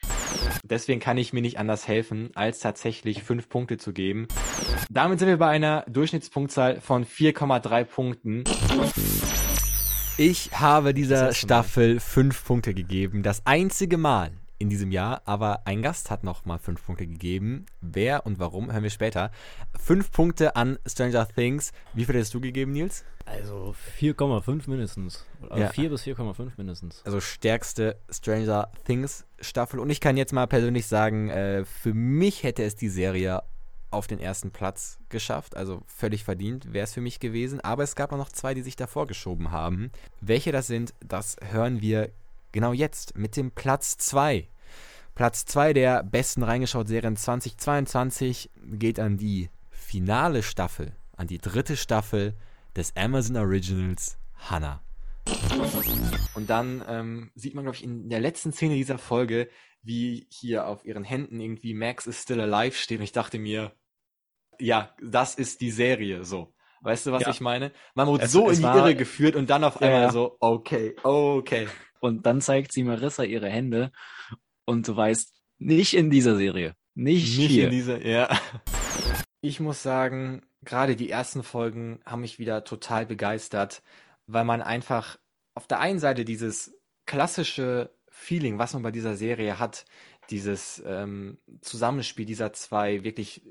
[0.62, 4.28] Deswegen kann ich mir nicht anders helfen, als tatsächlich fünf Punkte zu geben.
[4.88, 8.44] Damit sind wir bei einer Durchschnittspunktzahl von 4,3 Punkten.
[10.16, 13.24] Ich habe dieser Staffel fünf Punkte gegeben.
[13.24, 17.66] Das einzige Mal in diesem Jahr, aber ein Gast hat noch mal fünf Punkte gegeben.
[17.80, 19.30] Wer und warum, hören wir später.
[19.78, 21.72] Fünf Punkte an Stranger Things.
[21.92, 23.04] Wie viel hättest du gegeben, Nils?
[23.26, 25.26] Also 4,5 mindestens.
[25.50, 25.68] Also Ja.
[25.68, 27.02] 4 bis 4,5 mindestens.
[27.04, 29.80] Also stärkste Stranger Things Staffel.
[29.80, 33.42] Und ich kann jetzt mal persönlich sagen, äh, für mich hätte es die Serie
[33.90, 35.56] auf den ersten Platz geschafft.
[35.56, 37.60] Also völlig verdient wäre es für mich gewesen.
[37.60, 39.90] Aber es gab auch noch zwei, die sich davor geschoben haben.
[40.20, 42.10] Welche das sind, das hören wir
[42.56, 44.48] genau jetzt mit dem Platz 2.
[45.14, 51.76] Platz 2 der besten reingeschaut Serien 2022 geht an die finale Staffel, an die dritte
[51.76, 52.34] Staffel
[52.74, 54.82] des Amazon Originals Hannah.
[56.34, 59.50] Und dann ähm, sieht man, glaube ich, in der letzten Szene dieser Folge,
[59.82, 63.00] wie hier auf ihren Händen irgendwie Max is still alive steht.
[63.00, 63.72] Und ich dachte mir,
[64.58, 66.54] ja, das ist die Serie so.
[66.82, 67.30] Weißt du, was Ja.
[67.30, 67.72] ich meine?
[67.94, 70.02] Man wurde Es- so es in die war- Irre geführt und dann auf Ja, einmal
[70.02, 70.12] ja.
[70.12, 71.68] so, okay, okay.
[72.00, 73.90] Und dann zeigt sie Marissa ihre Hände
[74.64, 76.74] und du weißt, nicht in dieser Serie.
[76.94, 77.64] Nicht, Nicht hier.
[77.64, 78.28] in dieser, ja.
[79.40, 83.82] Ich muss sagen, gerade die ersten Folgen haben mich wieder total begeistert,
[84.26, 85.18] weil man einfach
[85.54, 86.74] auf der einen Seite dieses
[87.06, 89.84] klassische Feeling, was man bei dieser Serie hat,
[90.30, 93.42] dieses ähm, Zusammenspiel dieser zwei wirklich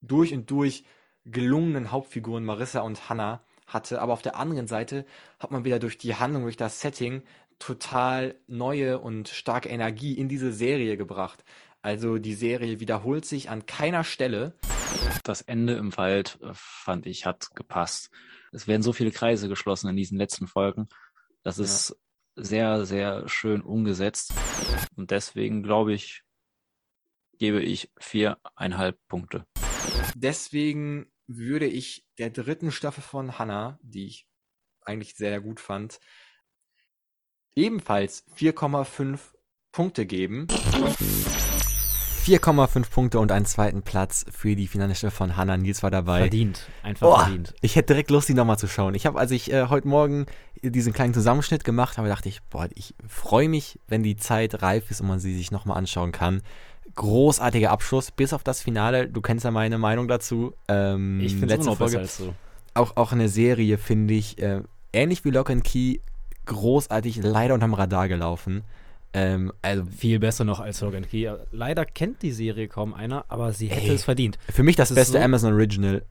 [0.00, 0.84] durch und durch
[1.24, 5.04] gelungenen Hauptfiguren Marissa und Hannah hatte, aber auf der anderen Seite
[5.38, 7.22] hat man wieder durch die Handlung, durch das Setting
[7.58, 11.44] total neue und starke Energie in diese Serie gebracht.
[11.82, 14.54] Also die Serie wiederholt sich an keiner Stelle.
[15.22, 18.10] Das Ende im Wald, äh, fand ich, hat gepasst.
[18.52, 20.88] Es werden so viele Kreise geschlossen in diesen letzten Folgen.
[21.42, 21.64] Das Ja.
[21.64, 21.96] ist
[22.36, 24.32] sehr, sehr schön umgesetzt.
[24.96, 26.22] Und deswegen glaube ich,
[27.38, 29.46] gebe ich viereinhalb Punkte.
[30.14, 34.28] Deswegen würde ich der dritten Staffel von Hannah, die ich
[34.82, 36.00] eigentlich sehr gut fand,
[37.54, 39.18] ebenfalls 4,5
[39.72, 40.48] Punkte geben.
[42.24, 45.56] 4,5 Punkte und einen zweiten Platz für die finale Staffel von Hannah.
[45.56, 46.20] Nils war dabei.
[46.20, 46.68] Verdient.
[46.82, 47.54] Einfach Boah, verdient.
[47.60, 48.94] Ich hätte direkt Lust, die nochmal zu schauen.
[48.94, 50.26] Ich habe, als ich äh, heute Morgen
[50.62, 54.90] diesen kleinen Zusammenschnitt gemacht habe, dachte ich, boah, ich freue mich, wenn die Zeit reif
[54.90, 56.42] ist und man sie sich nochmal anschauen kann.
[57.00, 59.08] Großartiger Abschluss, bis auf das Finale.
[59.08, 60.52] Du kennst ja meine Meinung dazu.
[60.68, 61.98] Ähm, Ich find's immer letzte Folge.
[61.98, 62.34] als so.
[62.74, 64.60] Auch, auch eine Serie, finde ich, äh,
[64.92, 66.00] ähnlich wie Lock and Key,
[66.44, 68.64] großartig, leider unterm Radar gelaufen.
[69.14, 71.26] Ähm, also Viel besser noch als Logan Key.
[71.52, 74.38] Leider kennt die Serie kaum einer, aber sie hätte Ey, es verdient.
[74.52, 76.04] Für mich das Es ist beste so- Amazon Original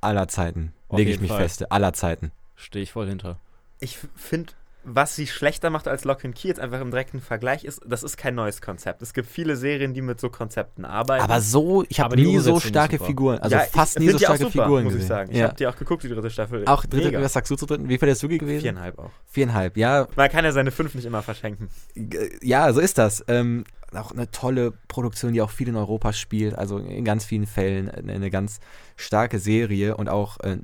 [0.00, 0.72] aller Zeiten.
[0.90, 1.42] Lege ich mich Fall.
[1.42, 1.70] feste.
[1.70, 2.32] Aller Zeiten.
[2.56, 3.36] Stehe ich voll hinter.
[3.80, 4.52] Ich finde,
[4.84, 8.02] was sie schlechter macht als Lock and Key jetzt einfach im direkten Vergleich ist, das
[8.02, 9.02] ist kein neues Konzept.
[9.02, 11.22] Es gibt viele Serien, die mit so Konzepten arbeiten.
[11.22, 12.98] Aber so, ich habe nie so starke.
[12.98, 15.02] Figuren, also Ja, fast nie so starke super, Figuren muss gesehen.
[15.02, 15.32] ich sagen.
[15.32, 15.44] Ich ja.
[15.46, 16.64] habe die auch geguckt, die dritte Staffel.
[16.66, 17.22] Auch dritte, Mega.
[17.22, 17.88] was sagst du zur dritten?
[17.88, 18.60] Wie viel hast du gewesen?
[18.60, 19.10] Viereinhalb auch.
[19.26, 20.08] Viereinhalb, ja.
[20.16, 21.68] Man kann ja seine fünf nicht immer verschenken.
[22.42, 23.24] Ja, so ist das.
[23.28, 23.64] Ähm,
[23.94, 27.90] auch eine tolle Produktion, die auch viel in Europa spielt, also in ganz vielen Fällen
[27.90, 28.60] eine, eine ganz
[28.96, 30.58] starke Serie und auch, äh,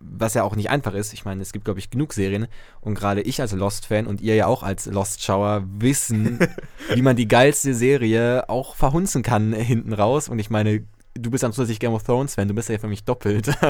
[0.00, 2.46] was ja auch nicht einfach ist, ich meine, es gibt, glaube ich, genug Serien
[2.80, 6.38] und gerade ich als Lost-Fan und ihr ja auch als Lost-Schauer wissen,
[6.94, 10.28] wie man die geilste Serie auch verhunzen kann hinten raus.
[10.28, 10.84] Und ich meine,
[11.18, 13.46] du bist dann zusätzlich Game of Thrones-Fan, du bist ja für mich doppelt,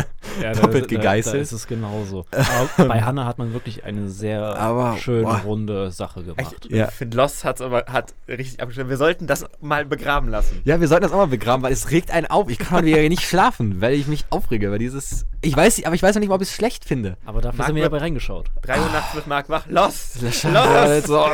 [0.43, 1.43] Ja, da- doppelt da, Da gegeißelt.
[1.43, 2.25] ist es genauso.
[2.77, 5.41] Aber bei Hannah hat man wirklich eine sehr Aber, schöne, boah.
[5.45, 6.67] runde Sache gemacht.
[6.69, 6.89] Ich Ja.
[6.89, 8.91] finde, Lost hat's aber hat richtig abgeschnitten.
[8.91, 10.61] Wir sollten das mal begraben lassen.
[10.65, 12.49] Ja, wir sollten das auch mal begraben, weil es regt einen auf.
[12.51, 15.27] Ich kann ja nicht schlafen, weil ich mich aufrege, weil dieses.
[15.43, 17.17] Ich weiß, aber ich weiß noch nicht mal, ob ich es schlecht finde.
[17.25, 18.51] Aber dafür Marc sind wir ja wird- bei reingeschaut.
[18.63, 19.65] 3 Uhr nachts mit Marc wach.
[19.69, 20.23] Lost!
[20.23, 20.45] Lost!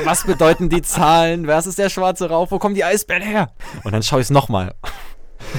[0.05, 1.47] was bedeuten die Zahlen?
[1.47, 2.51] Was ist der schwarze Rauch?
[2.51, 3.51] Wo kommen die Eisbären her?
[3.85, 4.75] Und dann schaue ich es nochmal.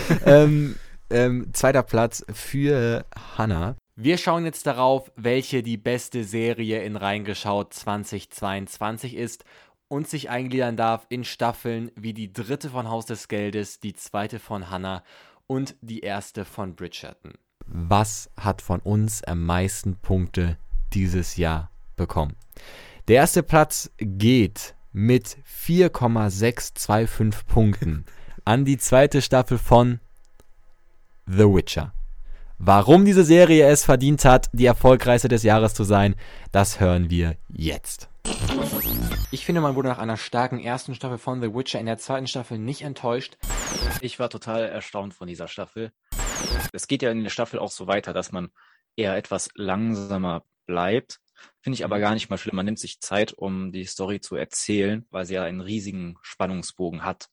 [0.25, 0.75] ähm,
[1.09, 3.05] ähm, zweiter Platz für
[3.37, 3.75] Hannah.
[3.95, 9.45] Wir schauen jetzt darauf, welche die beste Serie in Reingeschaut 2022 ist
[9.87, 14.39] und sich eingliedern darf in Staffeln wie die dritte von Haus des Geldes, die zweite
[14.39, 15.03] von Hannah
[15.45, 17.33] und die erste von Bridgerton.
[17.65, 20.57] Was hat von uns am meisten Punkte
[20.93, 22.35] dieses Jahr bekommen?
[23.07, 28.05] Der erste Platz geht mit 4,625 Punkten
[28.45, 29.99] an die zweite Staffel von
[31.25, 31.93] The Witcher.
[32.57, 36.15] Warum diese Serie es verdient hat, die erfolgreichste des Jahres zu sein,
[36.51, 38.09] das hören wir jetzt.
[39.31, 42.27] Ich finde, man wurde nach einer starken ersten Staffel von The Witcher in der zweiten
[42.27, 43.37] Staffel nicht enttäuscht.
[43.99, 45.91] Ich war total erstaunt von dieser Staffel.
[46.71, 48.49] Es geht ja in der Staffel auch so weiter, dass man
[48.95, 51.19] eher etwas langsamer bleibt.
[51.61, 52.55] Finde ich aber gar nicht mal schlimm.
[52.55, 57.03] Man nimmt sich Zeit, um die Story zu erzählen, weil sie ja einen riesigen Spannungsbogen
[57.03, 57.29] hat.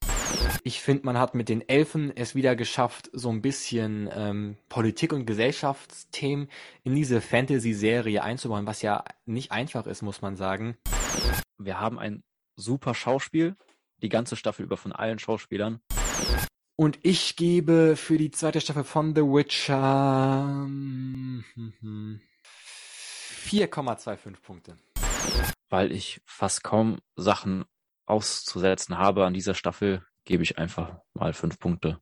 [0.62, 5.12] Ich finde, man hat mit den Elfen es wieder geschafft, so ein bisschen ähm, Politik-
[5.12, 6.48] und Gesellschaftsthemen
[6.84, 10.76] in diese Fantasy-Serie einzubauen, was ja nicht einfach ist, muss man sagen.
[11.58, 12.22] Wir haben ein
[12.56, 13.56] super Schauspiel,
[14.02, 15.80] die ganze Staffel über von allen Schauspielern.
[16.76, 20.66] Und ich gebe für die zweite Staffel von The Witcher
[23.44, 24.78] 4,25 Punkte.
[25.68, 27.64] Weil ich fast kaum Sachen
[28.06, 31.98] auszusetzen habe an dieser Staffel, gebe ich einfach mal fünf Punkte.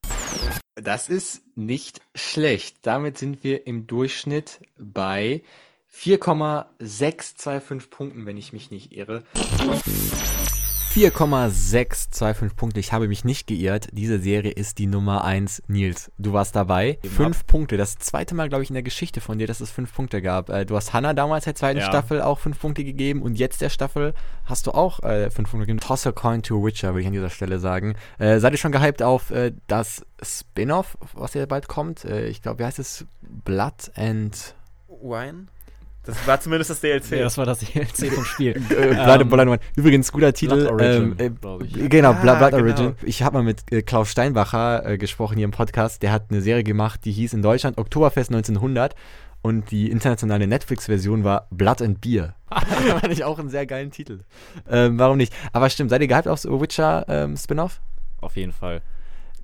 [0.75, 2.77] Das ist nicht schlecht.
[2.83, 5.43] Damit sind wir im Durchschnitt bei
[5.87, 9.25] 4,625 Punkten, wenn ich mich nicht irre.
[10.91, 12.81] 4,625 Punkte.
[12.81, 13.89] Ich habe mich nicht geirrt.
[13.93, 15.63] Diese Serie ist die Nummer 1.
[15.69, 16.99] Nils, du warst dabei.
[17.03, 17.47] Eben fünf ab.
[17.47, 17.77] Punkte.
[17.77, 20.49] Das zweite Mal, glaube ich, in der Geschichte von dir, dass es fünf Punkte gab.
[20.49, 21.87] Äh, Du hast Hannah damals der zweiten Ja.
[21.87, 24.15] Staffel auch fünf Punkte gegeben und jetzt der Staffel
[24.45, 25.81] hast du auch äh, fünf Punkte gegeben.
[25.81, 27.95] Toss a coin to a Witcher, würde ich an dieser Stelle sagen.
[28.19, 32.05] Äh, seid ihr schon gehypt auf äh, das Spin-off, was ja bald kommt?
[32.07, 33.05] Äh, ich glaube, wie heißt es?
[33.45, 34.55] Blood and
[34.89, 35.47] Wine?
[36.09, 37.11] Das war zumindest das DLC.
[37.13, 38.57] Ja, das war das DLC vom Spiel.
[38.71, 39.59] Äh, Blood, Ähm, Blood and Wine.
[39.77, 40.57] Übrigens, guter Titel.
[40.67, 41.91] Blood Origin, ähm, äh, ich.
[41.91, 42.63] Genau, Ah, Blood, Blood genau.
[42.65, 42.95] Origin.
[43.03, 46.03] Ich habe mal mit äh, Klaus Steinbacher äh, gesprochen hier im Podcast.
[46.03, 48.95] Der hat eine Serie gemacht, die hieß in Deutschland Oktoberfest 1900.
[49.43, 52.35] Und die internationale Netflix-Version war Blood and Beer.
[52.51, 54.21] Fand ich auch einen sehr geilen Titel.
[54.69, 55.33] Ähm, warum nicht?
[55.53, 57.81] Aber stimmt, seid ihr gehypt auf so Witcher ähm, Spin-off?
[58.21, 58.81] Auf jeden Fall.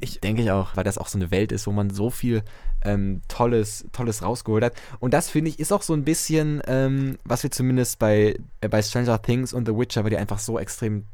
[0.01, 2.43] Ich denke ich auch, weil das auch so eine Welt ist, wo man so viel
[2.85, 4.75] ähm, Tolles, Tolles rausgeholt hat.
[5.01, 8.69] Und das finde ich ist auch so ein bisschen, ähm, was wir zumindest bei, äh,
[8.69, 11.07] bei Stranger Things und The Witcher, weil die einfach so extrem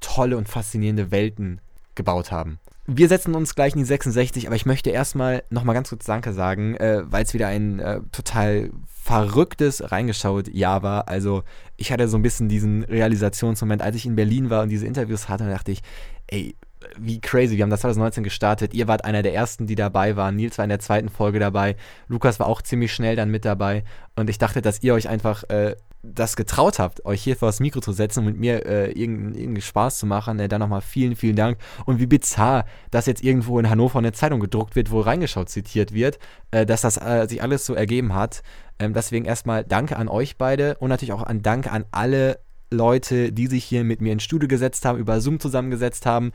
[0.00, 1.60] tolle und faszinierende Welten
[1.94, 2.58] gebaut haben.
[2.86, 6.32] Wir setzen uns gleich in die 66, aber ich möchte erstmal nochmal ganz kurz Danke
[6.32, 11.08] sagen, äh, weil es wieder ein äh, total verrücktes reingeschaut Jahr war.
[11.08, 11.42] Also
[11.76, 15.28] ich hatte so ein bisschen diesen Realisationsmoment, als ich in Berlin war und diese Interviews
[15.28, 15.82] hatte, da dachte ich,
[16.28, 16.56] ey,
[16.96, 17.56] wie crazy.
[17.56, 18.74] Wir haben das 2019 gestartet.
[18.74, 20.36] Ihr wart einer der ersten, die dabei waren.
[20.36, 21.76] Nils war in der zweiten Folge dabei.
[22.08, 23.84] Lukas war auch ziemlich schnell dann mit dabei.
[24.16, 27.60] Und ich dachte, dass ihr euch einfach äh, das getraut habt, euch hier vor das
[27.60, 30.38] Mikro zu setzen und mit mir äh, irgendeinen irgendeinen Spaß zu machen.
[30.38, 31.58] Äh, dann nochmal vielen, vielen Dank.
[31.84, 35.92] Und wie bizarr, dass jetzt irgendwo in Hannover eine Zeitung gedruckt wird, wo reingeschaut zitiert
[35.92, 36.18] wird,
[36.50, 38.42] äh, dass das äh, sich alles so ergeben hat.
[38.78, 42.38] Ähm, deswegen erstmal Danke an euch beide und natürlich auch an Danke an alle
[42.70, 46.32] Leute, die sich hier mit mir ins Studio gesetzt haben, über Zoom zusammengesetzt haben,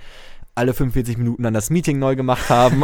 [0.56, 2.84] alle 45 Minuten dann das Meeting neu gemacht haben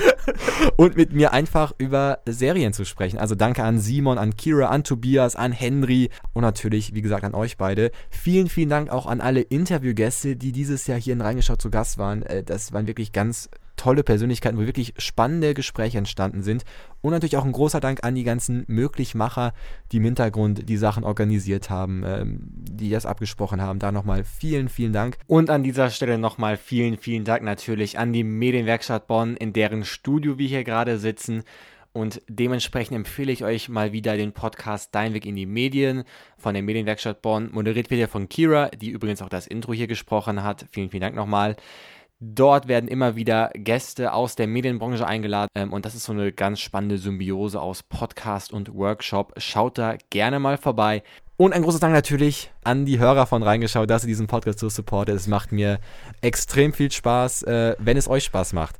[0.76, 3.18] und mit mir einfach über Serien zu sprechen.
[3.18, 7.34] Also danke an Simon, an Kira, an Tobias, an Henry und natürlich, wie gesagt, an
[7.34, 7.90] euch beide.
[8.10, 11.98] Vielen, vielen Dank auch an alle Interviewgäste, die dieses Jahr hier in Reingeschaut zu Gast
[11.98, 12.22] waren.
[12.22, 13.48] Äh, Das waren wirklich ganz
[13.84, 16.64] tolle Persönlichkeiten, wo wirklich spannende Gespräche entstanden sind.
[17.02, 19.52] Und natürlich auch ein großer Dank an die ganzen Möglichmacher,
[19.92, 23.78] die im Hintergrund die Sachen organisiert haben, ähm, die das abgesprochen haben.
[23.78, 25.18] Da nochmal vielen, vielen Dank.
[25.26, 29.84] Und an dieser Stelle nochmal vielen, vielen Dank natürlich an die Medienwerkstatt Bonn, in deren
[29.84, 31.42] Studio wir hier gerade sitzen.
[31.92, 36.04] Und dementsprechend empfehle ich euch mal wieder den Podcast Dein Weg in die Medien
[36.38, 37.50] von der Medienwerkstatt Bonn.
[37.52, 40.64] Moderiert wird ja von Kira, die übrigens auch das Intro hier gesprochen hat.
[40.72, 41.54] Vielen, vielen Dank nochmal.
[42.26, 46.32] Dort werden immer wieder Gäste aus der Medienbranche eingeladen ähm, und das ist so eine
[46.32, 49.34] ganz spannende Symbiose aus Podcast und Workshop.
[49.36, 51.02] Schaut da gerne mal vorbei.
[51.36, 54.70] Und ein großes Dank natürlich an die Hörer von Reingeschaut, dass ihr diesen Podcast so
[54.70, 55.16] supportet.
[55.16, 55.80] Es macht mir
[56.22, 58.76] extrem viel Spaß, äh, wenn es euch Spaß macht.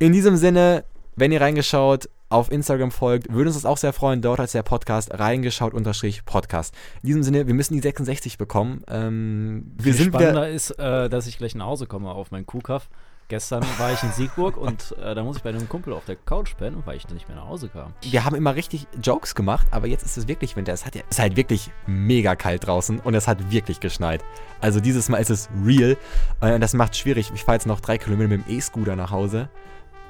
[0.00, 4.22] In diesem Sinne, wenn ihr reingeschaut, auf Instagram folgt, würde uns das auch sehr freuen.
[4.22, 6.74] Dort als der Podcast reingeschaut-podcast.
[7.02, 8.82] In diesem Sinne, wir müssen die 66 bekommen.
[8.88, 12.46] Ähm, wir Viel sind spannender ist, äh, dass ich gleich nach Hause komme auf meinen
[12.46, 12.88] Kuhkaff.
[13.28, 16.16] Gestern war ich in Siegburg und äh, da muss ich bei einem Kumpel auf der
[16.16, 17.94] Couch pennen, weil ich dann nicht mehr nach Hause kam.
[18.02, 20.72] wir haben immer richtig Jokes gemacht, aber jetzt ist es wirklich Winter.
[20.72, 24.22] Es hat ja, es ist halt wirklich mega kalt draußen und es hat wirklich geschneit.
[24.60, 25.96] Also dieses Mal ist es real.
[26.40, 27.30] Äh, das macht schwierig.
[27.34, 29.48] Ich fahre jetzt noch drei Kilometer mit dem E-Scooter nach Hause.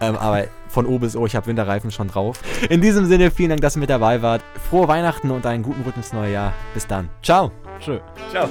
[0.03, 2.41] Ähm, aber von O bis O, ich habe Winterreifen schon drauf.
[2.69, 4.43] In diesem Sinne, vielen Dank, dass ihr mit dabei wart.
[4.69, 6.53] Frohe Weihnachten und einen guten Rücken ins neue Jahr.
[6.75, 7.09] Bis dann.
[7.23, 7.53] Ciao.
[7.79, 7.99] Tschö.
[8.31, 8.49] Ciao.